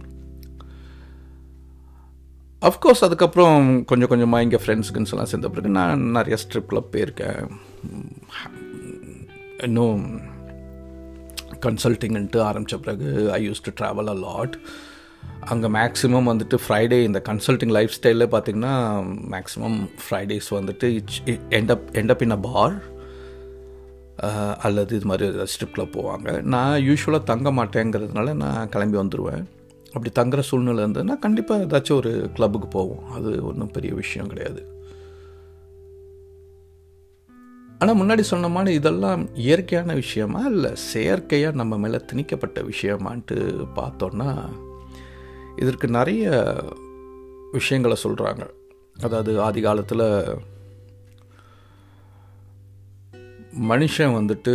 அஃப்கோர்ஸ் 2.67 3.03
அதுக்கப்புறம் 3.05 3.85
கொஞ்சம் 3.85 4.09
கொஞ்சமாக 4.11 4.43
இங்கே 4.45 4.59
ஃப்ரெண்ட்ஸுக்குன்னு 4.63 5.11
எல்லாம் 5.15 5.29
சேர்ந்த 5.31 5.49
பிறகு 5.49 5.69
நான் 5.77 6.03
நிறைய 6.17 6.35
ஸ்ட்ரிப்பில் 6.43 6.87
போயிருக்கேன். 6.91 7.41
இன்னும் 9.67 10.03
கன்சல்ட்டிங்கன்ட்டு 11.65 12.39
ஆரம்பித்த 12.49 12.77
பிறகு 12.77 13.09
I 13.31 13.39
use 13.49 13.63
to 13.65 13.71
travel 13.79 14.11
a 14.13 14.15
lot 14.27 14.55
அங்கே 15.51 15.67
மேக்ஸிமம் 15.67 16.29
வந்துட்டு 16.31 16.57
ஃப்ரைடே 16.63 16.99
இந்த 17.09 17.21
கன்சல்ட்டிங் 17.29 17.73
லைஃப் 17.77 17.93
ஸ்டைலில் 17.97 18.31
பார்த்திங்கன்னா 18.33 18.73
மேக்ஸிமம் 19.33 19.77
ஃப்ரைடேஸ் 20.03 20.49
வந்துட்டு 20.57 20.89
end up 21.59 21.85
end up 22.01 22.23
in 22.27 22.35
a 22.37 22.39
bar 22.47 22.75
அல்லது 24.67 24.95
இது 24.95 25.05
மாதிரி 25.05 25.27
ஸ்ட்ரிப்பில் 25.53 25.91
போவாங்க. 25.95 26.41
நான் 26.53 26.75
யூஸ்வலாக 26.89 27.29
தங்க 27.31 27.51
மாட்டேங்கிறதுனால 27.51 28.33
நான் 28.43 28.69
கிளம்பி 28.69 28.97
வந்துடுவேன் 28.97 29.43
அப்படி 29.93 30.11
தங்குற 30.19 30.39
சூழ்நிலை 30.39 30.83
இருந்ததுன்னா 30.83 31.19
கண்டிப்பாக 31.19 31.65
ஏதாச்சும் 31.65 31.99
ஒரு 32.01 32.31
கிளப்புக்கு 32.33 32.67
போவோம். 32.67 33.11
அது 33.11 33.45
ஒன்றும் 33.45 33.71
பெரிய 33.71 33.93
விஷயம் 33.93 34.27
கிடையாது. 34.27 34.61
ஆனால் 37.79 37.97
முன்னாடி 37.97 38.19
சொன்ன 38.19 38.47
மாதிரி 38.47 38.75
இதெல்லாம் 38.75 39.35
இயற்கையான 39.35 39.93
விஷயமா 39.93 40.41
இல்லை 40.45 40.71
செயற்கையாக 40.75 41.55
நம்ம 41.55 41.77
மேலே 41.77 41.99
திணிக்கப்பட்ட 42.11 42.59
விஷயமான்ட்டு 42.71 43.37
பார்த்தோன்னா 43.75 44.29
இதற்கு 45.55 45.87
நிறைய 45.87 46.55
விஷயங்களை 47.51 47.97
சொல்கிறாங்க 48.03 48.43
அதாவது 48.99 49.41
ஆதி 49.41 49.61
காலத்தில் 49.61 50.05
மனுஷன் 53.69 54.15
வந்துட்டு 54.17 54.53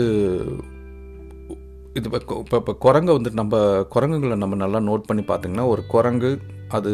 இது 1.99 2.09
இப்போ 2.11 2.37
இப்போ 2.45 2.57
இப்போ 2.57 2.73
குரங்கை 2.85 3.13
வந்துட்டு 3.17 3.41
நம்ம 3.43 3.57
குரங்குகளை 3.95 4.37
நம்ம 4.37 4.57
நல்லா 4.57 4.81
நோட் 4.91 5.09
பண்ணி 5.09 5.23
பார்த்திங்கன்னா 5.23 5.67
ஒரு 5.69 5.83
குரங்கு 5.87 6.31
அது 6.69 6.93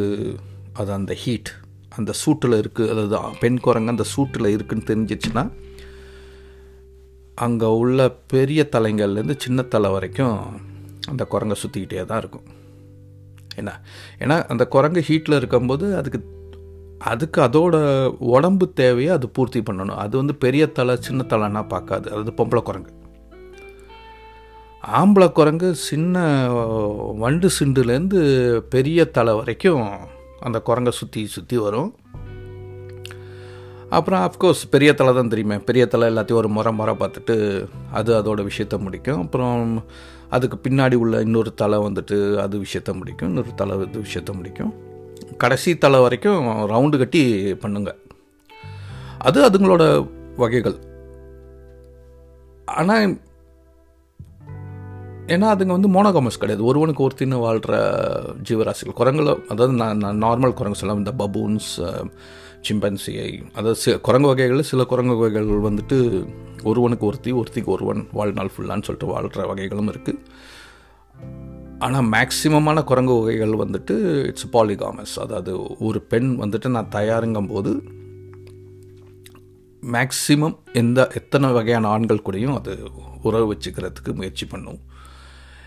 அது 0.73 0.90
அந்த 0.92 1.12
ஹீட் 1.23 1.50
அந்த 1.99 2.12
சூட்டில் 2.23 2.61
இருக்குது 2.62 2.90
அதாவது 2.92 3.38
பெண் 3.40 3.61
குரங்கு 3.61 3.94
அந்த 3.94 4.06
சூட்டில் 4.14 4.52
இருக்குதுன்னு 4.54 4.88
தெரிஞ்சிச்சுன்னா 4.90 5.44
அங்கே 7.44 7.68
உள்ள 7.80 8.00
பெரிய 8.32 8.61
தலைங்கள்லேருந்து 8.75 9.37
சின்ன 9.38 9.62
தலை 9.75 9.88
வரைக்கும் 9.90 10.37
அந்த 11.08 11.23
குரங்கை 11.25 11.56
சுற்றிக்கிட்டே 11.62 12.04
தான் 12.04 12.18
இருக்கும். 12.18 12.46
என்ன? 13.56 13.73
ஏன்னா 14.18 14.37
அந்த 14.52 14.64
குரங்கு 14.75 15.00
ஹீட்டில் 15.00 15.38
இருக்கும்போது 15.40 15.87
அதுக்கு 15.96 16.20
அதுக்கு 17.12 17.38
அதோட 17.42 17.76
உடம்பு 18.18 18.66
தேவையை 18.73 19.11
அது 19.12 19.26
பூர்த்தி 19.28 19.61
பண்ணணும். 19.61 19.96
அது 19.96 20.14
வந்து 20.16 20.34
பெரிய 20.34 20.66
தலை 20.66 20.94
சின்ன 21.00 21.26
தலைன்னா 21.28 21.62
பார்க்காது. 21.68 22.06
அதாவது 22.11 22.32
பொம்பளை 22.38 22.62
குரங்கு. 22.62 22.92
ஆம்பளை 24.93 25.26
குரங்கு 25.33 25.75
சின்ன 25.75 26.23
வண்டு 27.23 27.49
சிண்டுலேருந்து 27.59 28.21
பெரிய 28.75 29.05
தலை 29.05 29.35
வரைக்கும் 29.35 29.85
அந்த 30.41 30.59
குரங்கை 30.61 30.93
சுற்றி 30.93 31.26
சுற்றி 31.26 31.57
வரும். 31.59 31.91
அப்புறம் 33.91 34.23
அஃப்கோர்ஸ் 34.26 34.62
பெரிய 34.71 34.95
தலை 34.95 35.14
தான் 35.14 35.29
தெரியுமே. 35.29 35.59
பெரிய 35.59 35.87
தலை 35.87 36.14
எல்லாத்தையும் 36.14 36.41
ஒரு 36.43 36.49
முறை 36.49 36.73
முறை 36.73 36.95
பார்த்துட்டு 36.95 37.67
அது 37.93 38.11
அதோட 38.23 38.43
விஷயத்த 38.50 38.79
முடிக்கும். 38.79 39.23
அப்புறம் 39.25 39.85
அதுக்கு 40.31 40.57
பின்னாடி 40.69 40.95
உள்ள 40.95 41.21
இன்னொரு 41.21 41.55
தலை 41.55 41.79
வந்துட்டு 41.79 42.37
அது 42.37 42.59
விஷயத்த 42.59 42.93
முடிக்கும். 42.93 43.29
இன்னொரு 43.29 43.55
தலை 43.55 43.76
இது 43.81 44.05
விஷயத்த 44.07 44.33
முடிக்கும். 44.33 44.73
கடைசி 45.37 45.79
தலை 45.79 46.00
வரைக்கும் 46.00 46.49
ரவுண்டு 46.73 46.99
கட்டி 46.99 47.55
பண்ணுங்க. 47.55 47.97
அது 49.19 49.50
அதுங்களோட 49.50 50.09
வகைகள். 50.37 50.79
ஆனால் 52.64 53.19
ஏன்னா 55.33 55.47
அதுங்க 55.52 55.75
வந்து 55.76 55.90
மோனோகாமஸ் 55.97 56.40
கிடையாது. 56.40 56.64
ஒருவனுக்கு 56.71 57.04
ஒருத்தின்னு 57.07 57.37
வாழ்கிற 57.45 57.75
ஜீவராசிகள். 58.49 58.99
குரங்குல 58.99 59.35
அதாவது 59.52 59.73
நான் 59.81 60.23
நார்மல் 60.25 60.57
குரங்கு 60.59 60.81
சொல்லலாம். 60.81 61.02
இந்த 61.04 61.14
பபூன்ஸ் 61.23 61.71
சிம்பன்சியை 62.66 63.31
அதாவது 63.54 63.78
சில 63.85 63.95
குரங்கு 63.99 64.28
வகைகளில் 64.31 64.69
சில 64.69 64.85
குரங்கு 64.85 65.14
வகைகள் 65.16 65.64
வந்துட்டு 65.69 65.97
ஒருவனுக்கு 66.71 67.07
ஒருத்தி 67.07 67.33
ஒருத்திக்கு 67.33 67.73
ஒருவன் 67.76 68.00
வாழ்நாள் 68.12 68.52
ஃபுல்லான்னு 68.52 68.87
சொல்லிட்டு 68.88 69.11
வாழ்கிற 69.14 69.47
வகைகளும் 69.47 69.90
இருக்குது 69.93 70.23
ஆனால் 71.78 72.07
மேக்சிமமான 72.14 72.85
குரங்கு 72.85 73.14
வகைகள் 73.19 73.52
வந்துட்டு 73.62 73.95
இட்ஸ் 74.31 74.49
பாலிகாமஸ் 74.52 75.14
அதாவது 75.25 75.52
ஒரு 75.88 76.00
பெண் 76.12 76.31
வந்துட்டு 76.43 76.69
நான் 76.69 76.95
தயாருங்கும் 76.95 77.50
போது 77.52 77.73
மேக்சிமம் 79.83 80.57
எந்த 80.73 81.09
எத்தனை 81.14 81.50
வகையான 81.52 81.88
ஆண்கள் 81.88 82.25
கூடயும் 82.26 82.57
அது 82.61 82.75
உறவு 83.23 83.47
வச்சுக்கிறதுக்கு 83.52 84.12
முயற்சி 84.12 84.47
பண்ணும். 84.47 84.81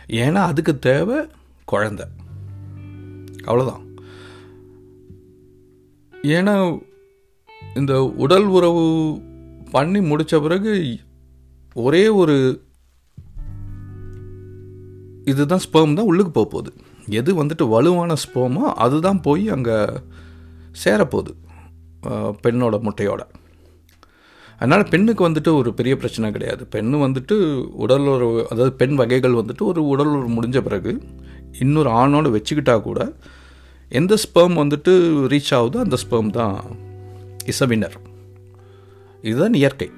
ஏன்னா 0.08 0.42
அதுக்கு 0.52 0.74
தேவை 0.80 1.18
குழந்த. 1.72 2.02
அவ்வளோதான் 3.48 3.84
ஏன்னா 6.36 6.54
இந்த 7.76 7.94
உடல் 8.24 8.48
உறவு 8.58 8.86
பண்ணி 9.72 10.00
முடித்த 10.02 10.40
பிறகு 10.40 10.74
ஒரே 11.74 12.08
ஒரு 12.08 12.36
இதுதான் 15.32 15.66
ஸ்பேம் 15.66 15.98
தான் 15.98 16.10
உள்ளுக்கு 16.10 16.32
போக 16.32 16.48
போகுது. 16.50 16.72
எது 17.20 17.44
வந்துட்டு 17.44 17.66
வலுவான 17.70 18.16
ஸ்பேமோ 18.24 18.64
அதுதான் 18.86 19.22
போய் 19.22 19.44
அங்கே 19.56 19.78
சேரப்போகுது. 20.84 21.34
பெண்ணோட 22.44 22.76
முட்டையோட. 22.88 23.22
அதனால் 24.60 24.90
பெண்ணுக்கு 24.90 25.30
வந்துட்டு 25.30 25.52
ஒரு 25.56 25.74
பெரிய 25.74 25.96
பிரச்சனை 25.96 26.32
கிடையாது. 26.32 26.64
பெண்ணு 26.76 26.96
வந்துட்டு 27.06 27.36
உடல் 27.76 28.08
உறவு 28.08 28.40
அதாவது 28.50 28.72
பெண் 28.74 28.96
வகைகள் 28.96 29.34
வந்துட்டு 29.34 29.64
ஒரு 29.64 29.82
உடல் 29.88 30.08
உறவு 30.08 30.32
முடிஞ்ச 30.36 30.60
பிறகு 30.62 30.92
இன்னொரு 31.60 31.90
ஆணோடு 31.90 32.30
வச்சுக்கிட்டா 32.36 32.76
கூட 32.82 33.00
எந்த 33.92 34.14
ஸ்பேம் 34.24 34.56
வந்துட்டு 34.56 34.94
ரீச் 35.28 35.54
ஆகுதோ 35.54 35.78
அந்த 35.80 35.98
ஸ்பேம் 36.04 36.30
தான் 36.30 36.56
இஸ் 37.46 37.64
அ 37.64 37.68
வின்னர் 37.68 37.98
இதுதான் 39.24 39.54
இயற்கை. 39.54 39.90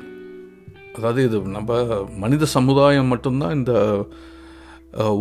அதாவது 0.95 1.23
இது 1.23 1.39
நம்ம 1.47 1.71
மனித 2.17 2.45
சமுதாயம் 2.45 3.07
மட்டும்தான் 3.07 3.55
இந்த 3.55 3.73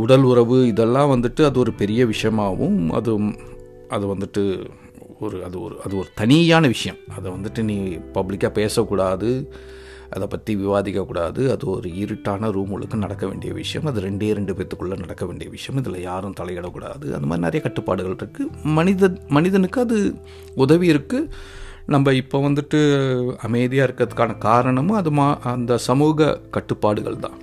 உடல் 0.03 0.23
உறவு 0.23 0.67
இதெல்லாம் 0.67 1.13
வந்துட்டு 1.15 1.43
அது 1.45 1.59
ஒரு 1.59 1.73
பெரிய 1.73 2.07
விஷயமாகவும் 2.07 2.79
அது 2.91 3.13
அது 3.89 4.05
வந்துட்டு 4.15 4.43
ஒரு 5.27 5.37
அது 5.47 5.57
ஒரு 5.67 5.75
அது 5.85 5.95
ஒரு 6.01 6.09
தனியான 6.21 6.65
விஷயம். 6.75 6.99
அதை 7.17 7.27
வந்துட்டு 7.35 7.61
நீ 7.71 7.77
பப்ளிக்காக 8.17 8.53
பேசக்கூடாது 8.61 9.31
அதை 10.17 10.27
பற்றி 10.33 10.53
விவாதிக்கக்கூடாது. 10.63 11.43
அது 11.55 11.65
ஒரு 11.75 11.89
இருட்டான 12.03 12.51
ரூம் 12.57 12.71
முழுக்க 12.73 12.97
நடக்க 13.05 13.25
வேண்டிய 13.31 13.51
விஷயம். 13.61 13.89
அது 13.91 14.05
ரெண்டே 14.07 14.29
ரெண்டு 14.39 14.53
பேத்துக்குள்ளே 14.59 14.99
நடக்க 15.05 15.25
வேண்டிய 15.31 15.49
விஷயம். 15.57 15.79
இதில் 15.83 16.07
யாரும் 16.11 16.37
தலையிடக்கூடாது. 16.41 17.07
அந்த 17.17 17.27
மாதிரி 17.31 17.47
நிறைய 17.47 17.63
கட்டுப்பாடுகள் 17.67 18.17
இருக்குது 18.21 18.73
மனித 18.79 19.11
மனிதனுக்கு 19.39 19.81
அது 19.87 19.99
உதவி 20.65 20.89
இருக்குது 20.95 21.31
நம்ம 21.95 22.13
இப்போ 22.21 22.39
வந்துட்டு 22.47 22.79
அமைதியாக 23.47 23.87
இருக்கிறதுக்கான 23.89 24.39
காரணமும் 24.49 24.99
அது 25.01 25.11
மா 25.19 25.27
அந்த 25.53 25.79
சமூக 25.89 26.27
கட்டுப்பாடுகள் 26.57 27.23
தான். 27.27 27.39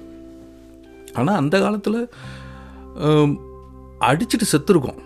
ஆனால் 1.20 1.40
அந்த 1.42 1.56
காலத்தில் 1.66 2.00
அடிச்சுட்டு 4.10 4.48
செத்துருக்கோம். 4.52 5.00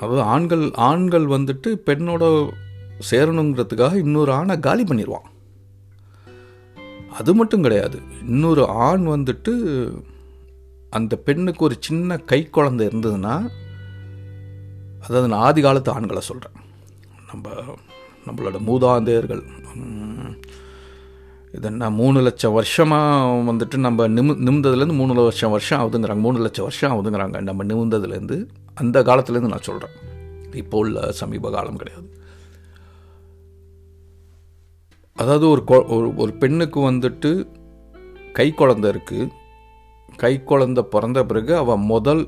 அதாவது 0.00 0.22
ஆண்கள் 0.22 0.70
ஆண்கள் 0.72 1.26
வந்துட்டு 1.26 1.68
பெண்ணோட 1.86 2.50
சேரணுங்கிறதுக்காக 3.10 3.94
இன்னொரு 3.94 4.32
ஆணை 4.32 4.58
காலி 4.58 4.84
பண்ணிடுவான் 4.84 5.26
அது 7.10 7.34
மட்டும் 7.34 7.62
கிடையாது. 7.62 7.98
இன்னொரு 8.28 8.66
ஆண் 8.66 9.08
வந்துட்டு 9.08 9.52
அந்த 10.90 11.16
பெண்ணுக்கு 11.16 11.64
ஒரு 11.64 11.76
சின்ன 11.78 12.18
கை 12.18 12.46
குழந்தை 12.46 12.86
இருந்ததுன்னா 12.86 13.34
அதாவது 15.00 15.28
நான் 15.28 15.40
ஆதி 15.40 15.62
காலத்து 15.62 15.92
ஆண்களை 15.92 16.20
சொல்கிறேன் 16.20 16.56
நம்ம 17.26 17.50
நம்மளோட 18.26 18.58
மூதாந்தையர்கள் 18.66 19.42
இது 21.52 21.68
என்ன 21.68 21.90
மூணு 21.90 22.20
லட்சம் 22.20 22.52
வருஷமாக 22.52 23.52
வந்துட்டு 23.52 23.76
நம்ம 23.76 24.08
நிமு 24.08 24.32
நிமிந்ததுலேருந்து 24.46 24.92
மூணு 24.92 25.14
லட்சம் 25.14 25.50
வருஷம் 25.50 25.80
ஆகுதுங்கிறாங்க. 25.80 26.20
மூணு 26.20 26.38
லட்சம் 26.38 26.64
வருஷம் 26.64 26.92
ஆகுதுங்கிறாங்க. 26.92 27.40
நம்ம 27.40 27.64
நிமிந்ததுலேருந்து 27.64 28.48
அந்த 28.80 29.02
காலத்துலேருந்து 29.08 29.54
நான் 29.54 29.68
சொல்கிறேன் 29.68 29.96
இப்போ 30.60 30.76
உள்ள 30.78 31.12
சமீப 31.20 31.50
காலம் 31.56 31.80
கிடையாது. 31.80 32.06
அதாவது 35.16 35.44
ஒரு 35.48 35.62
ஒரு 35.96 36.08
ஒரு 36.22 36.32
பெண்ணுக்கு 36.42 36.80
வந்துட்டு 36.90 37.30
கை 38.38 38.48
குழந்தை 38.60 38.88
இருக்குது 38.92 39.28
கை 40.22 40.32
குழந்தை 40.50 40.82
பிறந்த 40.94 41.18
பிறகு 41.30 41.52
அவள் 41.62 41.86
முதல் 41.92 42.22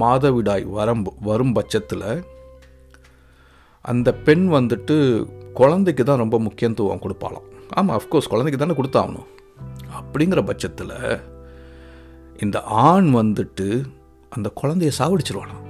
மாதவிடாய் 0.00 0.64
வரம்பு 0.76 1.10
வரும் 1.28 1.52
பட்சத்தில் 1.52 2.08
அந்த 3.84 4.08
பெண் 4.26 4.46
வந்துட்டு 4.54 4.96
குழந்தைக்கு 5.60 6.02
தான் 6.04 6.22
ரொம்ப 6.22 6.38
முக்கியத்துவம் 6.46 7.02
கொடுப்பாளாம். 7.04 7.46
ஆமாம் 7.78 7.96
அஃப்கோர்ஸ் 7.98 8.30
குழந்தைக்கு 8.32 8.62
தானே 8.62 8.76
கொடுத்தாகணும். 8.78 9.28
அப்படிங்கிற 9.98 10.40
பட்சத்தில் 10.50 10.96
இந்த 12.44 12.58
ஆண் 12.88 13.08
வந்துட்டு 13.20 13.68
அந்த 14.36 14.48
குழந்தைய 14.60 14.92
சாவடிச்சிருவாளாம் 14.98 15.64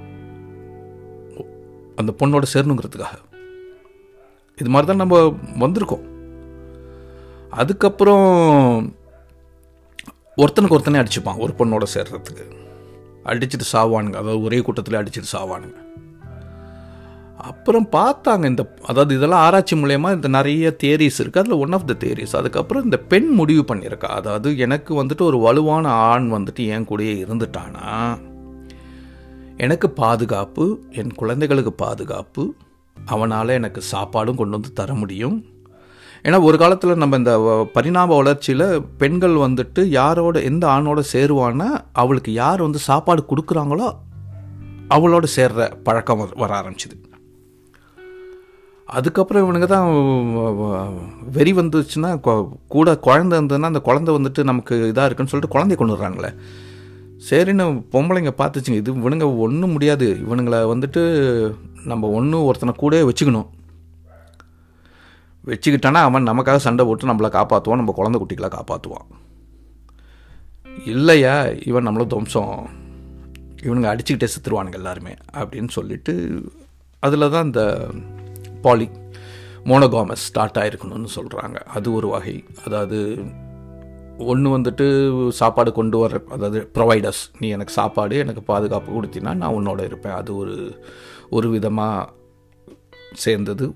அந்த 1.95 2.13
பொண்ணோட 2.19 2.45
சேரணுங்கிறதுக்காக. 2.53 3.17
இது 4.57 4.69
மாதிரி 4.69 4.87
தான் 4.87 5.07
நம்ம 5.07 5.35
வந்திருக்கோம். 5.59 6.07
அதுக்கப்புறம் 7.49 8.27
ஒருத்தனுக்கு 10.37 10.77
ஒருத்தனே 10.77 11.01
அடிச்சுப்பான் 11.01 11.37
ஒரு 11.37 11.53
பொண்ணோட 11.57 11.83
சேர்றதுக்கு. 11.93 12.45
அடிச்சுட்டு 13.25 13.65
சாவானுங்க 13.73 14.15
அதாவது 14.15 14.41
ஒரே 14.41 14.61
கூட்டத்தில் 14.61 14.99
அடிச்சுட்டு 14.99 15.33
சாவானுங்க. 15.33 15.79
அப்புறம் 17.37 17.87
பார்த்தாங்க 17.91 18.45
இந்த 18.45 18.75
அதாவது 18.85 19.15
இதெல்லாம் 19.15 19.39
ஆராய்ச்சி 19.39 19.75
மூலயமா 19.75 20.13
இந்த 20.13 20.27
நிறைய 20.27 20.75
தேரிஸ் 20.83 21.19
இருக்குது 21.19 21.37
அதில் 21.37 21.51
ஒன் 21.51 21.71
ஆஃப் 21.71 21.87
த 21.87 21.93
தேரிஸ் 21.93 22.35
அதுக்கப்புறம் 22.35 22.83
இந்த 22.83 22.97
பெண் 22.97 23.27
முடிவு 23.27 23.75
பண்ணியிருக்கா. 23.75 24.05
அதாவது 24.05 24.57
எனக்கு 24.57 25.03
வந்துட்டு 25.03 25.21
ஒரு 25.21 25.37
வலுவான 25.37 25.89
ஆண் 25.89 26.33
வந்துட்டு 26.33 26.65
என் 26.65 26.85
கூடயே 26.85 27.15
இருந்துட்டானா? 27.23 28.19
எனக்கு 29.63 29.87
பாதுகாப்பு 30.01 30.65
என் 30.99 31.11
குழந்தைகளுக்கு 31.21 31.71
பாதுகாப்பு 31.81 32.43
அவனால் 32.95 33.57
எனக்கு 33.57 33.81
சாப்பாடும் 33.91 34.37
கொண்டு 34.39 34.55
வந்து 34.57 34.71
தர 34.79 34.93
முடியும். 35.01 35.35
ஏன்னா 36.25 36.37
ஒரு 36.47 36.57
காலத்தில் 36.61 37.01
நம்ம 37.01 37.17
இந்த 37.21 37.33
பரிணாம 37.75 38.15
வளர்ச்சியில் 38.19 38.65
பெண்கள் 39.01 39.35
வந்துட்டு 39.43 39.83
யாரோட 39.97 40.39
எந்த 40.49 40.65
ஆணோட 40.75 41.01
சேருவான்னா 41.13 41.69
அவளுக்கு 42.01 42.33
யார் 42.41 42.65
வந்து 42.67 42.81
சாப்பாடு 42.87 43.23
கொடுக்குறாங்களோ 43.29 43.89
அவளோட 44.95 45.25
சேர்ற 45.35 45.69
பழக்கம் 45.87 46.21
வர 46.43 46.51
ஆரம்பிச்சுது. 46.59 46.97
அதுக்கப்புறம் 48.87 49.43
இவனுங்க 49.43 49.67
தான் 49.73 49.87
வெறி 51.37 51.51
வந்துச்சுன்னா 51.59 52.11
கூட 52.75 52.97
குழந்தை 53.07 53.33
இருந்ததுன்னா 53.39 53.71
அந்த 53.73 53.83
குழந்தை 53.89 54.11
வந்துட்டு 54.17 54.43
நமக்கு 54.51 54.75
இதாக 54.91 55.07
இருக்குன்னு 55.07 55.33
சொல்லிட்டு 55.33 55.55
குழந்தைய 55.55 55.79
கொண்டு 55.81 55.97
வர்றாங்களே 55.97 56.31
சரின்னு 57.29 57.65
பொம்பளைங்க 57.93 58.31
பார்த்துச்சுங்க. 58.37 58.79
இது 58.81 58.93
இவனுங்க 58.93 59.37
ஒன்றும் 59.37 59.73
முடியாது. 59.75 60.07
இவனுங்களை 60.25 60.59
வந்துட்டு 60.73 61.01
நம்ம 61.91 62.09
ஒன்று 62.09 62.45
ஒருத்தனை 62.45 62.73
கூட 62.77 62.95
வச்சுக்கணும். 63.09 63.49
வச்சுக்கிட்டானா 65.45 66.01
அவன் 66.07 66.27
நமக்காக 66.27 66.55
சண்டை 66.55 66.85
போட்டு 66.85 67.11
நம்மளை 67.11 67.29
காப்பாற்றுவான் 67.37 67.81
நம்ம 67.81 67.93
குழந்தை 67.99 68.17
குட்டிகளை 68.21 68.49
காப்பாற்றுவான் 68.57 69.07
இல்லையா? 70.85 71.35
இவன் 71.65 71.87
நம்மளை 71.87 72.05
துவம்சம். 72.07 72.53
இவனுங்க 73.63 73.89
அடிச்சுக்கிட்டே 73.91 74.27
செத்துருவானுங்க 74.33 74.77
எல்லாருமே 74.81 75.13
அப்படின்னு 75.39 75.71
சொல்லிட்டு 75.77 76.13
அதில் 76.99 77.29
தான் 77.29 77.45
இந்த 77.45 77.63
பாலி 78.61 78.87
மோனோகாமஸ் 79.69 80.25
ஸ்டார்ட் 80.27 80.59
ஆகிருக்கணும்னு 80.61 81.09
சொல்கிறாங்க 81.15 81.57
அது 81.75 81.87
ஒரு 81.93 82.07
வகை. 82.07 82.35
அதாவது 82.65 82.99
ஒன்று 84.25 84.57
வந்துட்டு 84.57 84.85
சாப்பாடு 85.29 85.71
கொண்டு 85.71 85.97
வர 85.97 86.21
அதாவது 86.29 86.71
ப்ரொவைடர்ஸ் 86.73 87.21
நீ 87.39 87.49
எனக்கு 87.49 87.73
சாப்பாடு 87.73 88.17
எனக்கு 88.17 88.43
பாதுகாப்பு 88.43 88.89
கொடுத்தினா 88.93 89.33
நான் 89.35 89.55
உன்னோட 89.57 89.83
இருப்பேன். 89.83 90.13
அது 90.13 90.35
ஒரு 90.35 90.79
ஒரு 91.29 91.49
விதமாக 91.49 92.09
சேர்ந்தது. 93.13 93.75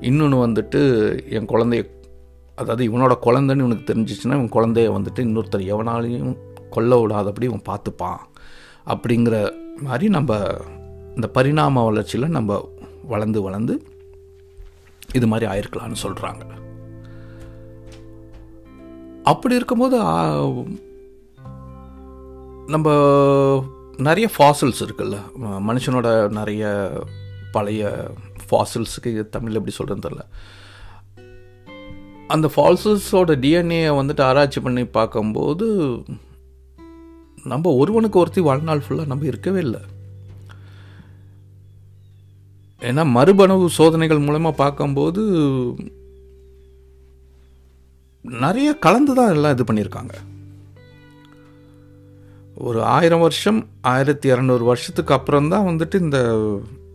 இன்னொன்று 0.00 0.46
வந்துட்டு 0.46 0.80
என் 1.30 1.46
குழந்தைய 1.46 1.84
அதாவது 2.54 2.82
இவனோட 2.90 3.14
குழந்தைன்னு 3.26 3.64
இவனுக்கு 3.64 3.88
தெரிஞ்சிச்சுன்னா 3.92 4.36
இவன் 4.38 4.54
குழந்தைய 4.56 4.90
வந்துட்டு 4.96 5.18
இன்னொருத்தர் 5.18 5.68
எவனாலையும் 5.74 6.36
கொல்ல 6.70 7.06
விடாதபடி 7.06 7.42
இவன் 7.42 7.68
பார்த்துப்பான். 7.68 8.20
அப்படிங்கிற 8.86 9.36
மாதிரி 9.82 10.08
நம்ம 10.08 10.40
இந்த 11.14 11.28
பரிணாம 11.28 11.84
வளர்ச்சியில் 11.84 12.28
நம்ம 12.28 12.70
வளர்ந்து 13.04 13.42
வளர்ந்து 13.42 13.82
இது 15.14 15.26
மாதிரி 15.26 15.46
ஆயிருக்கலான்னு 15.52 16.02
சொல்கிறாங்க 16.02 16.44
அப்படி 19.30 19.54
இருக்கும்போது 19.58 19.96
நம்ம 22.74 22.88
நிறைய 24.06 24.26
ஃபாசில்ஸ் 24.36 24.82
இருக்குல்ல. 24.84 25.16
மனுஷனோட 25.68 26.08
நிறைய 26.38 26.64
பழைய 27.54 27.90
ஃபாசில்ஸுக்கு 28.48 29.12
தமிழ் 29.34 29.58
எப்படி 29.58 29.74
சொல்கிறது 29.78 30.04
தெரில 30.06 30.24
அந்த 32.34 32.46
ஃபால்சஸோட 32.54 33.32
டிஎன்ஏ 33.44 33.82
வந்துட்டு 33.98 34.22
ஆராய்ச்சி 34.28 34.60
பண்ணி 34.60 34.84
பார்க்கும்போது 34.98 35.66
நம்ம 37.52 37.72
ஒருவனுக்கு 37.80 38.20
ஒருத்தி 38.22 38.40
வாழ்நாள் 38.48 38.84
ஃபுல்லாக 38.86 39.10
நம்ம 39.12 39.26
இருக்கவே 39.30 39.60
இல்லை. 39.66 39.82
ஏன்னா 42.88 43.02
மறுபணவு 43.16 43.66
சோதனைகள் 43.78 44.26
மூலமாக 44.26 44.60
பார்க்கும்போது 44.62 45.22
நிறைய 48.26 48.74
கலந்து 48.74 49.14
தான் 49.14 49.28
எல்லாம் 49.28 49.52
இது 49.52 49.64
பண்ணியிருக்காங்க. 49.64 50.14
ஒரு 52.56 52.82
ஆயிரம் 52.82 53.20
வருஷம் 53.20 53.68
ஆயிரத்தி 53.82 54.32
இரநூறு 54.32 54.64
வருஷத்துக்கு 54.64 55.12
அப்புறம் 55.12 55.48
தான் 55.48 55.66
வந்துட்டு 55.66 55.94
இந்த 55.94 56.18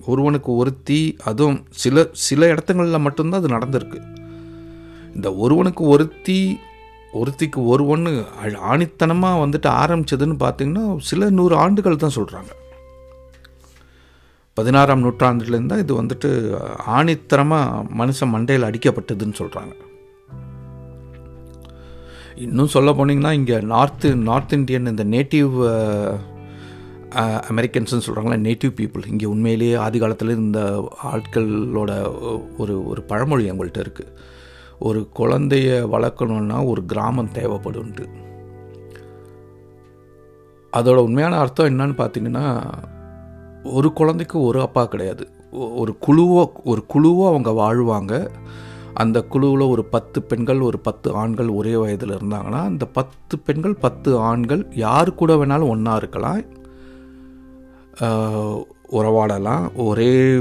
ஒருவனுக்கு 0.05 0.55
ஒருத்தி 0.55 1.17
அதுவும் 1.23 1.65
சில 1.69 2.09
சில 2.11 2.47
இடத்துங்களில் 2.47 2.97
மட்டும்தான் 2.97 3.41
அது 3.41 3.47
நடந்திருக்கு. 3.50 4.00
இந்த 5.15 5.35
ஒருவனுக்கு 5.35 5.83
ஒருத்தி 5.83 6.59
ஒருத்திக்கு 7.13 7.65
ஒருவன்னு 7.65 8.25
அழ- 8.39 8.59
ஆணித்தனமாக 8.59 9.48
வந்துட்டு 9.48 9.67
ஆரம்பிச்சதுன்னு 9.67 10.35
பார்த்தீங்கன்னா 10.39 11.00
சில 11.00 11.29
நூறு 11.29 11.55
ஆண்டுகள் 11.55 11.98
தான் 11.98 12.15
சொல்கிறாங்க 12.15 12.51
பதினாறாம் 14.53 15.03
நூற்றாண்டுலேருந்து 15.03 15.67
தான் 15.67 15.79
இது 15.79 16.03
வந்துட்டு 16.03 16.29
ஆணித்தரமாக 16.87 17.85
மனுஷன் 17.98 18.35
மண்டையில் 18.35 18.70
அடிக்கப்பட்டதுன்னு 18.70 19.33
சொல்கிறாங்க 19.37 19.74
இன்னும் 22.35 22.67
சொல்ல 22.67 22.91
போனீங்கன்னா 22.91 23.31
இங்கே 23.31 23.57
நார்த்து 23.57 24.15
நார்த் 24.15 24.53
இந்தியன் 24.53 24.85
இந்த 24.85 25.03
நேட்டிவ் 25.03 25.53
அமெரிக்கன்ஸ்னு 27.50 28.05
சொல்கிறாங்களா 28.05 28.37
நேட்டிவ் 28.48 28.74
பீப்புள். 28.75 29.07
இங்கே 29.07 29.25
உண்மையிலேயே 29.25 29.75
ஆதி 29.75 30.00
காலத்தில் 30.00 30.35
இந்த 30.35 30.89
ஆட்களோட 31.03 31.91
ஒரு 32.57 32.87
ஒரு 32.87 33.03
பழமொழி 33.03 33.50
எங்கள்கிட்ட 33.51 33.83
இருக்குது 33.85 34.13
ஒரு 34.79 35.07
குழந்தைய 35.20 35.70
வளர்க்கணுன்னா 35.96 36.65
ஒரு 36.65 36.85
கிராமம் 36.85 37.33
தேவைப்படும்ட்டு 37.33 38.05
அதோட 40.74 40.96
உண்மையான 40.96 41.37
அர்த்தம் 41.37 41.67
என்னன்னு 41.67 41.96
பார்த்தீங்கன்னா 41.98 42.63
ஒரு 43.63 43.94
குழந்தைக்கு 43.94 44.41
ஒரு 44.41 44.61
அப்பா 44.61 44.85
கிடையாது. 44.85 45.29
ஒரு 45.53 45.98
குழுவோ 46.07 46.51
ஒரு 46.63 46.85
குழுவோ 46.94 47.27
அவங்க 47.27 47.50
வாழ்வாங்க. 47.50 48.31
அந்த 48.94 49.22
குழுவில் 49.22 49.68
ஒரு 49.68 49.86
பத்து 49.86 50.22
பெண்கள் 50.22 50.60
ஒரு 50.60 50.80
பத்து 50.80 51.14
ஆண்கள் 51.14 51.48
ஒரே 51.48 51.75
வயதில் 51.75 52.10
இருந்தாங்கன்னா 52.10 52.64
அந்த 52.64 52.86
பத்து 52.86 53.40
பெண்கள் 53.40 53.74
பத்து 53.74 54.18
ஆண்கள் 54.18 54.68
யார் 54.75 55.16
கூட 55.16 55.34
வேணாலும் 55.34 55.68
ஒன்றா 55.68 55.96
இருக்கலாம். 55.96 56.42
உறவாடலாம். 58.92 59.75
ஒரே 59.75 60.38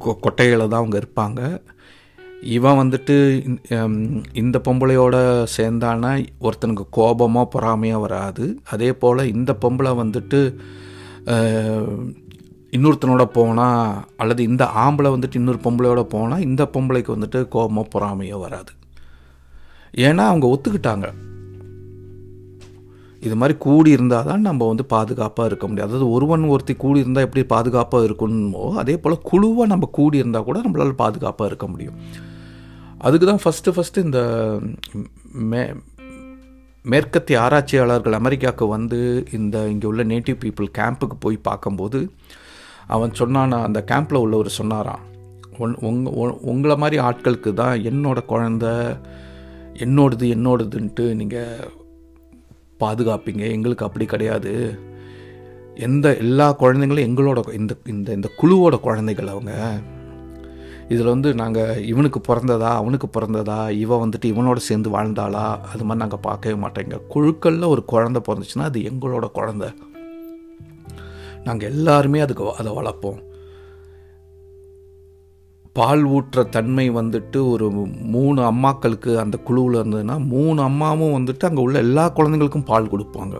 கொ- 0.00 0.16
கொட்டையில் 0.22 0.68
தான் 0.68 0.70
அவங்க 0.70 0.98
இருப்பாங்க. 0.98 1.60
இவன் 2.42 2.88
வந்துட்டு 2.88 3.46
இந்த- 3.46 4.20
இந்த 4.32 4.60
பொம்பளையோட 4.68 5.46
சேர்ந்தானா 5.56 6.26
ஒருத்தனுக்கு 6.40 6.86
கோபமாக 6.90 7.48
பொறாமையாக 7.48 8.00
வராது. 8.00 8.58
அதே 8.70 8.92
போல் 8.92 9.32
இந்த 9.32 9.56
பொம்பளை 9.60 9.94
வந்துட்டு 9.94 10.54
இன்னொருத்தனோட 12.76 13.24
போனால் 13.38 14.04
அல்லது 14.22 14.42
இந்த 14.50 14.64
ஆம்பளை 14.84 15.10
வந்துட்டு 15.14 15.38
இன்னொரு 15.40 15.60
பொம்பளையோட 15.66 16.02
போனால் 16.14 16.44
இந்த 16.48 16.62
பொம்பளைக்கு 16.74 17.14
வந்துட்டு 17.16 17.40
கோபமோ 17.54 17.84
பொறாமையோ 17.94 18.38
வராது. 18.46 18.72
ஏன்னா 20.06 20.24
அவங்க 20.30 20.46
ஒத்துக்கிட்டாங்க. 20.54 21.08
இது 23.22 23.36
மாதிரி 23.40 23.54
கூடி 23.58 23.90
இருந்தால் 23.90 24.26
தான் 24.30 24.46
நம்ம 24.48 24.66
வந்து 24.70 24.84
பாதுகாப்பாக 24.84 25.48
இருக்க 25.50 25.64
முடியும். 25.66 25.88
அதாவது 25.88 26.10
ஒருவன் 26.10 26.50
ஒருத்தி 26.54 26.74
கூடி 26.74 26.98
இருந்தால் 27.04 27.26
எப்படி 27.26 27.44
பாதுகாப்பாக 27.54 28.06
இருக்கணுமோ 28.08 28.64
அதே 28.82 28.96
போல் 28.96 29.24
குழுவாக 29.30 29.70
நம்ம 29.72 29.88
கூடி 29.98 30.16
இருந்தால் 30.22 30.48
கூட 30.48 30.58
நம்மளால் 30.66 31.00
பாதுகாப்பாக 31.04 31.50
இருக்க 31.50 31.66
முடியும். 31.68 31.96
அதுக்கு 32.98 33.26
தான் 33.26 33.42
ஃபஸ்ட்டு 33.44 33.74
ஃபஸ்ட்டு 33.76 34.04
இந்த 34.06 34.20
மே 35.52 35.62
மேற்கத்திய 36.84 37.36
ஆராய்ச்சியாளர்கள் 37.40 38.18
அமெரிக்காவுக்கு 38.20 38.66
வந்து 38.76 38.98
இந்த 39.32 39.56
இங்கே 39.68 39.86
உள்ள 39.86 40.02
நேட்டிவ் 40.04 40.38
பீப்புள் 40.44 40.68
கேம்புக்கு 40.78 41.16
போய் 41.20 41.46
பார்க்கும்போது 41.48 42.00
அவன் 42.86 43.10
சொன்னானா 43.10 43.62
அந்த 43.62 43.84
கேம்பில் 43.90 44.20
உள்ளவர் 44.20 44.48
சொன்னாராம் 44.48 45.02
உன் 45.58 45.74
உங்க 45.80 46.10
உங்களை 46.40 46.76
மாதிரி 46.76 47.02
ஆட்களுக்கு 47.02 47.54
தான் 47.54 47.80
என்னோடய 47.80 48.28
குழந்த 48.28 48.96
என்னோடது 49.74 50.26
என்னோடதுன்ட்டு 50.36 51.14
நீங்கள் 51.14 51.82
பாதுகாப்பீங்க. 52.80 53.50
எங்களுக்கு 53.50 53.84
அப்படி 53.84 54.04
கிடையாது. 54.04 54.78
எந்த 55.74 56.16
எல்லா 56.16 56.56
குழந்தைங்களும் 56.58 57.06
எங்களோட 57.08 57.52
இந்த 57.52 57.76
இந்த 57.86 58.12
இந்த 58.12 58.30
குழுவோட 58.42 58.80
குழந்தைகள் 58.80 59.26
அவங்க. 59.26 59.52
இதில் 60.88 61.06
வந்து 61.06 61.34
நாங்கள் 61.34 61.84
இவனுக்கு 61.84 62.20
பிறந்ததா 62.28 62.70
அவனுக்கு 62.74 63.08
பிறந்ததா 63.08 63.70
இவன் 63.70 64.02
வந்துட்டு 64.02 64.24
இவனோட 64.24 64.56
சேர்ந்து 64.56 64.90
வாழ்ந்தாளா 64.90 65.58
அது 65.72 65.84
மாதிரி 65.84 65.94
நாங்கள் 65.94 66.22
பார்க்கவே 66.22 66.66
மாட்டேங்க 66.66 67.00
குழுக்களில் 67.08 67.64
ஒரு 67.64 67.84
குழந்த 67.92 68.20
பிறந்துச்சுன்னா 68.28 68.62
அது 68.62 68.80
எங்களோட 68.80 69.30
குழந்தை. 69.30 69.68
நாங்கள் 71.44 71.70
எல்லாருமே 71.70 72.20
அதுக்கு 72.20 72.44
அதை 72.54 72.72
வளர்ப்போம். 72.72 73.20
பால் 75.72 76.02
ஊற்ற 76.06 76.48
தன்மை 76.48 76.90
வந்துட்டு 76.90 77.38
ஒரு 77.50 77.66
மூணு 78.14 78.40
அம்மாக்களுக்கு 78.42 79.12
அந்த 79.22 79.36
குழுவில் 79.38 79.78
இருந்ததுன்னா 79.80 80.16
மூணு 80.34 80.62
அம்மாவும் 80.62 81.14
வந்துட்டு 81.16 81.48
அங்கே 81.48 81.62
உள்ள 81.62 81.78
எல்லா 81.78 82.04
குழந்தைங்களுக்கும் 82.16 82.68
பால் 82.70 82.92
கொடுப்பாங்க. 82.92 83.36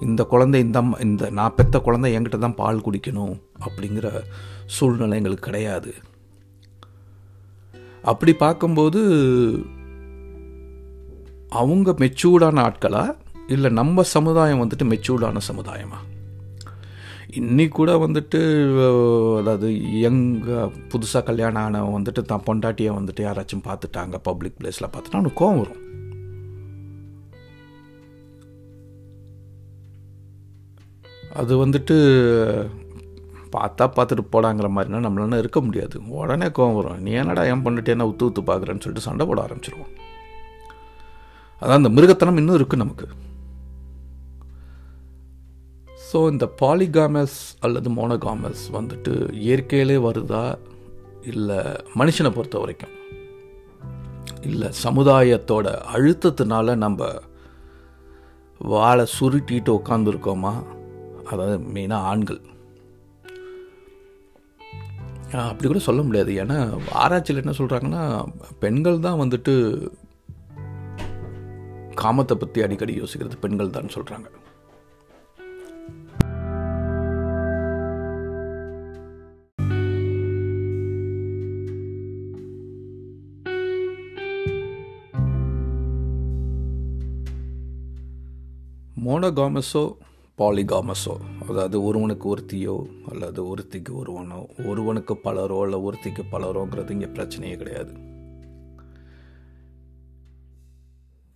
இந்த 0.00 0.24
குழந்தை 0.24 0.60
இந்த 0.60 0.78
அம்மா 0.78 0.96
இந்த 0.98 1.30
நான் 1.30 1.54
பெத்த 1.54 1.80
குழந்தை 1.80 2.08
என்கிட்ட 2.16 2.38
தான் 2.38 2.58
பால் 2.60 2.84
குடிக்கணும் 2.86 3.34
அப்படிங்கிற 3.66 4.08
சூழ்நிலை 4.76 5.16
எங்களுக்கு 5.16 5.46
கிடையாது. 5.48 5.92
அப்படி 8.02 8.32
பார்க்கும்போது 8.34 9.00
அவங்க 11.60 11.90
மெச்சூர்டான 11.98 12.62
ஆட்களா? 12.68 13.04
இல்லை 13.46 13.70
நம்ம 13.70 14.02
சமுதாயம் 14.02 14.62
வந்துட்டு 14.62 14.84
மெச்சூர்டான 14.92 15.40
சமுதாயமா? 15.50 16.00
இன்னைக்கு 17.40 17.74
கூட 17.76 17.92
வந்துட்டு 18.04 18.38
அதாவது 19.40 19.68
யங் 20.00 20.24
புதுசாக 20.92 21.22
கல்யாணம் 21.28 21.62
ஆனவன் 21.62 21.94
வந்துட்டு 21.96 22.22
தான் 22.22 22.44
பொண்டாட்டியை 22.48 22.90
வந்துட்டு 22.96 23.22
யாராச்சும் 23.26 23.64
பார்த்துட்டாங்க 23.68 24.16
பப்ளிக் 24.28 24.58
பிளேஸில் 24.58 24.88
பார்த்துட்டா 24.94 25.18
அவனுக்கு 25.18 25.40
கோவம் 25.42 25.60
வரும். 25.62 25.80
அது 31.40 31.52
வந்துட்டு 31.64 31.96
பார்த்தா 33.56 33.86
பார்த்துட்டு 33.96 34.26
போடாங்கிற 34.34 34.70
மாதிரினா 34.76 35.02
நம்மளால 35.08 35.42
இருக்க 35.44 35.60
முடியாது. 35.68 35.96
உடனே 36.20 36.48
கோவம் 36.58 36.78
வரும். 36.80 37.02
நீ 37.06 37.12
என்னடா 37.24 37.48
என் 37.54 37.66
பண்ணிட்டு 37.66 37.96
என்ன 37.96 38.10
உத்து 38.12 38.30
உத்து 38.30 38.48
பார்க்குறேன்னு 38.52 38.84
சொல்லிட்டு 38.84 39.08
சண்டை 39.08 39.26
போட 39.26 39.40
ஆரம்பிச்சிருவோம். 39.46 39.92
அதான் 41.62 41.80
அந்த 41.80 41.92
மிருகத்தனம் 41.98 42.40
இன்னும் 42.42 42.58
இருக்குது 42.60 42.84
நமக்கு. 42.86 43.08
ஸோ 46.12 46.18
இந்த 46.30 46.46
பாலிகாமஸ் 46.60 47.36
அல்லது 47.60 47.90
மோனோகாமஸ் 47.90 48.62
வந்துட்டு 48.76 49.12
இயற்கையிலே 49.44 49.96
வருதா? 50.06 50.42
இல்லை 51.32 51.58
மனுஷனை 52.00 52.30
பொறுத்த 52.34 52.58
வரைக்கும்? 52.58 52.94
இல்லை 54.48 54.68
சமுதாயத்தோட 54.84 55.66
அழுத்தத்தினால 55.94 56.74
நம்ம 56.84 57.10
வாழை 58.60 59.04
சுருட்டிட்டு 59.16 59.70
உட்காந்துருக்கோமா 59.78 60.52
அதாவது 61.30 61.56
மெயினாக 61.74 62.08
ஆண்கள். 62.12 62.40
அப்படி 65.32 65.66
கூட 65.68 65.82
சொல்ல 65.88 66.00
முடியாது. 66.02 66.32
ஏன்னா 66.42 66.58
ஆராய்ச்சியில் 67.02 67.42
என்ன 67.42 67.54
சொல்கிறாங்கன்னா 67.58 68.02
பெண்கள் 68.64 69.04
தான் 69.08 69.20
வந்துட்டு 69.22 69.54
காமத்தை 72.02 72.34
பற்றி 72.34 72.62
அடிக்கடி 72.62 72.94
யோசிக்கிறது 73.00 73.44
பெண்கள் 73.46 73.76
தான் 73.78 73.94
சொல்கிறாங்க 73.96 74.28
மோனோகாமஸோ 89.22 89.80
பாலிகாமஸோ 90.38 91.12
அதாவது 91.48 91.76
ஒருவனுக்கு 91.88 92.26
ஒருத்தியோ 92.30 92.74
அல்லது 93.10 93.40
ஒருத்திக்கு 93.50 93.92
ஒருவனோ 94.00 94.38
ஒருவனுக்கு 94.70 95.14
பலரோ 95.26 95.58
இல்லை 95.66 95.78
ஒருத்திக்கு 95.86 96.22
பலரோங்கிறது 96.32 96.94
இங்கே 96.96 97.08
பிரச்சனையே 97.16 97.56
கிடையாது. 97.60 97.92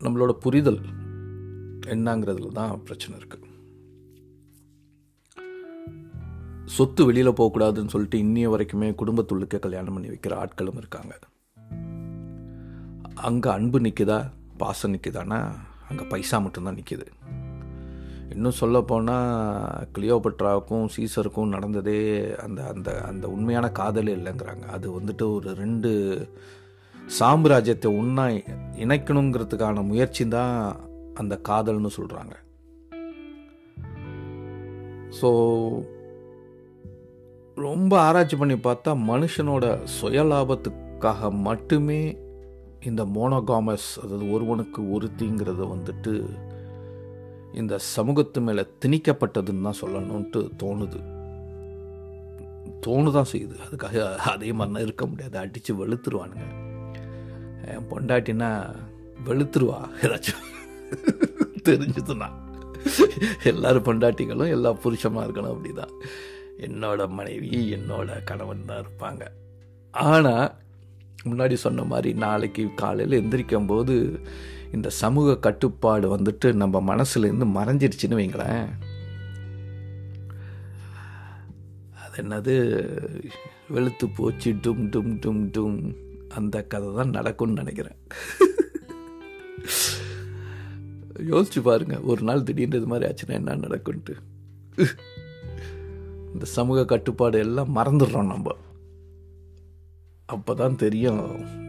நம்மளோட 0.00 0.34
புரிதல் 0.44 0.80
என்னங்கிறதுல 1.94 2.50
தான் 2.58 2.74
பிரச்சனை 2.88 3.14
இருக்கு. 3.20 3.38
சொத்து 6.78 7.04
வெளியில் 7.10 7.36
போகக்கூடாதுன்னு 7.40 7.94
சொல்லிட்டு 7.94 8.22
இன்னிய 8.26 8.50
வரைக்குமே 8.54 8.90
குடும்பத்துள்ளுக்கே 9.02 9.60
கல்யாணம் 9.66 9.96
பண்ணி 9.98 10.12
வைக்கிற 10.14 10.34
ஆட்களும் 10.42 10.80
இருக்காங்க. 10.82 11.14
அங்கே 13.28 13.50
அன்பு 13.56 13.80
நிற்குதா 13.86 14.20
பாசம் 14.64 14.94
நிற்குதானா 14.96 15.40
அங்கே 15.90 16.06
பைசா 16.12 16.36
மட்டும்தான் 16.44 16.80
நிற்கிது 16.80 17.08
இன்னும் 18.30 18.52
சொல்லப்போனால் 18.52 19.88
கிளியோபட்ராவுக்கும் 19.94 20.88
சீசருக்கும் 20.96 21.48
நடந்ததே 21.48 22.34
அந்த 22.36 22.66
அந்த 22.66 23.02
அந்த 23.02 23.28
உண்மையான 23.28 23.68
காதலே 23.68 24.14
இல்லைங்கிறாங்க. 24.14 24.66
அது 24.66 25.00
வந்துட்டு 25.00 25.34
ஒரு 25.34 25.54
ரெண்டு 25.54 25.90
சாம்ராஜ்யத்தை 27.20 27.98
ஒன்றா 27.98 28.26
இணைக்கணுங்கிறதுக்கான 28.76 29.84
முயற்சி 29.86 30.28
தான் 30.28 30.76
அந்த 31.14 31.40
காதல்னு 31.48 31.90
சொல்கிறாங்க 31.96 32.34
ஸோ 35.20 35.28
ரொம்ப 37.54 38.00
ஆராய்ச்சி 38.00 38.36
பண்ணி 38.36 38.54
பார்த்தா 38.54 38.92
மனுஷனோட 39.08 39.78
சுயலாபத்துக்காக 40.02 41.30
மட்டுமே 41.30 42.16
இந்த 42.82 43.04
மோனோகாமஸ் 43.04 43.88
அதாவது 44.04 44.32
ஒருவனுக்கு 44.32 44.82
ஒருத்திங்கிறத 44.82 45.62
வந்துட்டு 45.68 46.12
இந்த 47.56 47.78
சமூகத்து 47.78 48.40
மேலே 48.40 48.66
திணிக்கப்பட்டதுன்னு 48.86 49.60
தான் 49.60 49.80
சொல்லணும்ன்ட்டு 49.80 50.48
தோணுது. 50.62 50.98
தோணுதான் 52.86 53.24
செய்யுது. 53.32 53.56
அதுக்காக 53.70 54.16
அதே 54.16 54.52
மாதிரிலாம் 54.52 54.80
இருக்க 54.80 55.06
முடியாது. 55.06 55.38
அடித்து 55.38 55.74
வெளுத்துருவானுங்க. 55.74 56.44
என் 57.68 57.86
பொண்டாட்டினா 57.90 58.74
வெளுத்துருவா 59.26 59.88
ஏதாச்சும். 60.02 60.44
தெரிஞ்சதுன்னா. 61.64 62.30
எல்லாரும் 63.44 63.82
பொண்டாட்டிகளும் 63.82 64.48
எல்லா 64.48 64.72
புருஷமாக 64.72 65.26
இருக்கணும் 65.26 65.56
அப்படிதான். 65.56 65.92
என்னோட 66.60 67.08
மனைவி 67.08 67.74
என்னோட 67.74 68.24
கணவன் 68.24 68.64
தான் 68.66 68.84
இருப்பாங்க. 68.84 69.26
ஆனால் 69.90 70.54
முன்னாடி 71.24 71.54
சொன்ன 71.54 71.84
மாதிரி 71.84 72.18
நாளைக்கு 72.18 72.74
காலையில் 72.74 73.22
எந்திரிக்கும் 73.22 73.66
போது 73.66 74.20
இந்த 74.72 74.88
சமூக 74.90 75.36
கட்டுப்பாடு 75.36 76.16
வந்துட்டு 76.16 76.52
நம்ம 76.52 76.96
மனசுலேருந்து 76.96 77.46
மறைஞ்சிருச்சுன்னு 77.58 78.18
வைங்களேன். 78.20 78.68
அது 82.04 82.22
என்னது? 82.22 82.54
வெளுத்து 83.68 84.08
போச்சு 84.08 84.52
டும் 84.52 84.84
டும் 84.92 85.12
டும் 85.24 85.44
டும். 85.56 85.96
அந்த 86.28 86.62
கதை 86.62 86.94
தான் 86.94 87.10
நடக்கும்னு 87.10 87.54
நினைக்கிறேன். 87.54 87.96
யோசிச்சு 91.30 91.60
பாருங்க 91.62 92.00
ஒரு 92.00 92.22
நாள் 92.22 92.42
திடீர்னு 92.42 92.76
இது 92.76 92.86
மாதிரி 92.86 93.12
ஆச்சுன்னா 93.12 93.32
என்ன 93.32 93.56
நடக்கும்ட்டு 93.56 94.14
இந்த 96.32 96.44
சமூக 96.44 96.84
கட்டுப்பாடு 96.84 97.38
எல்லாம் 97.38 97.76
மறந்துடுறோம் 97.76 98.26
நம்ம. 98.26 98.56
அப்போ 100.26 100.54
தான் 100.54 100.76
தெரியும். 100.76 101.64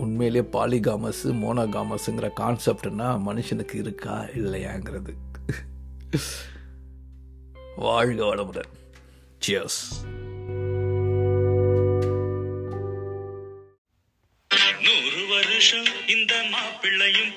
உண்மையிலே 0.00 0.42
பாலிகாமஸ் 0.52 1.22
மோனோகாமஸுங்கிற 1.42 2.28
கான்செப்ட்னா 2.40 3.08
மனுஷனுக்கு 3.28 3.74
இருக்கா 3.74 4.16
இல்லையாங்கிறது. 4.34 5.12
வாழ்க 7.76 8.20
வளமுடன். 8.24 8.70
சியர்ஸ் 9.46 9.82
நூறு 14.86 15.22
வருஷம் 15.28 15.90
இந்த 16.08 16.34
மாப்பிள்ளையும் 16.50 17.32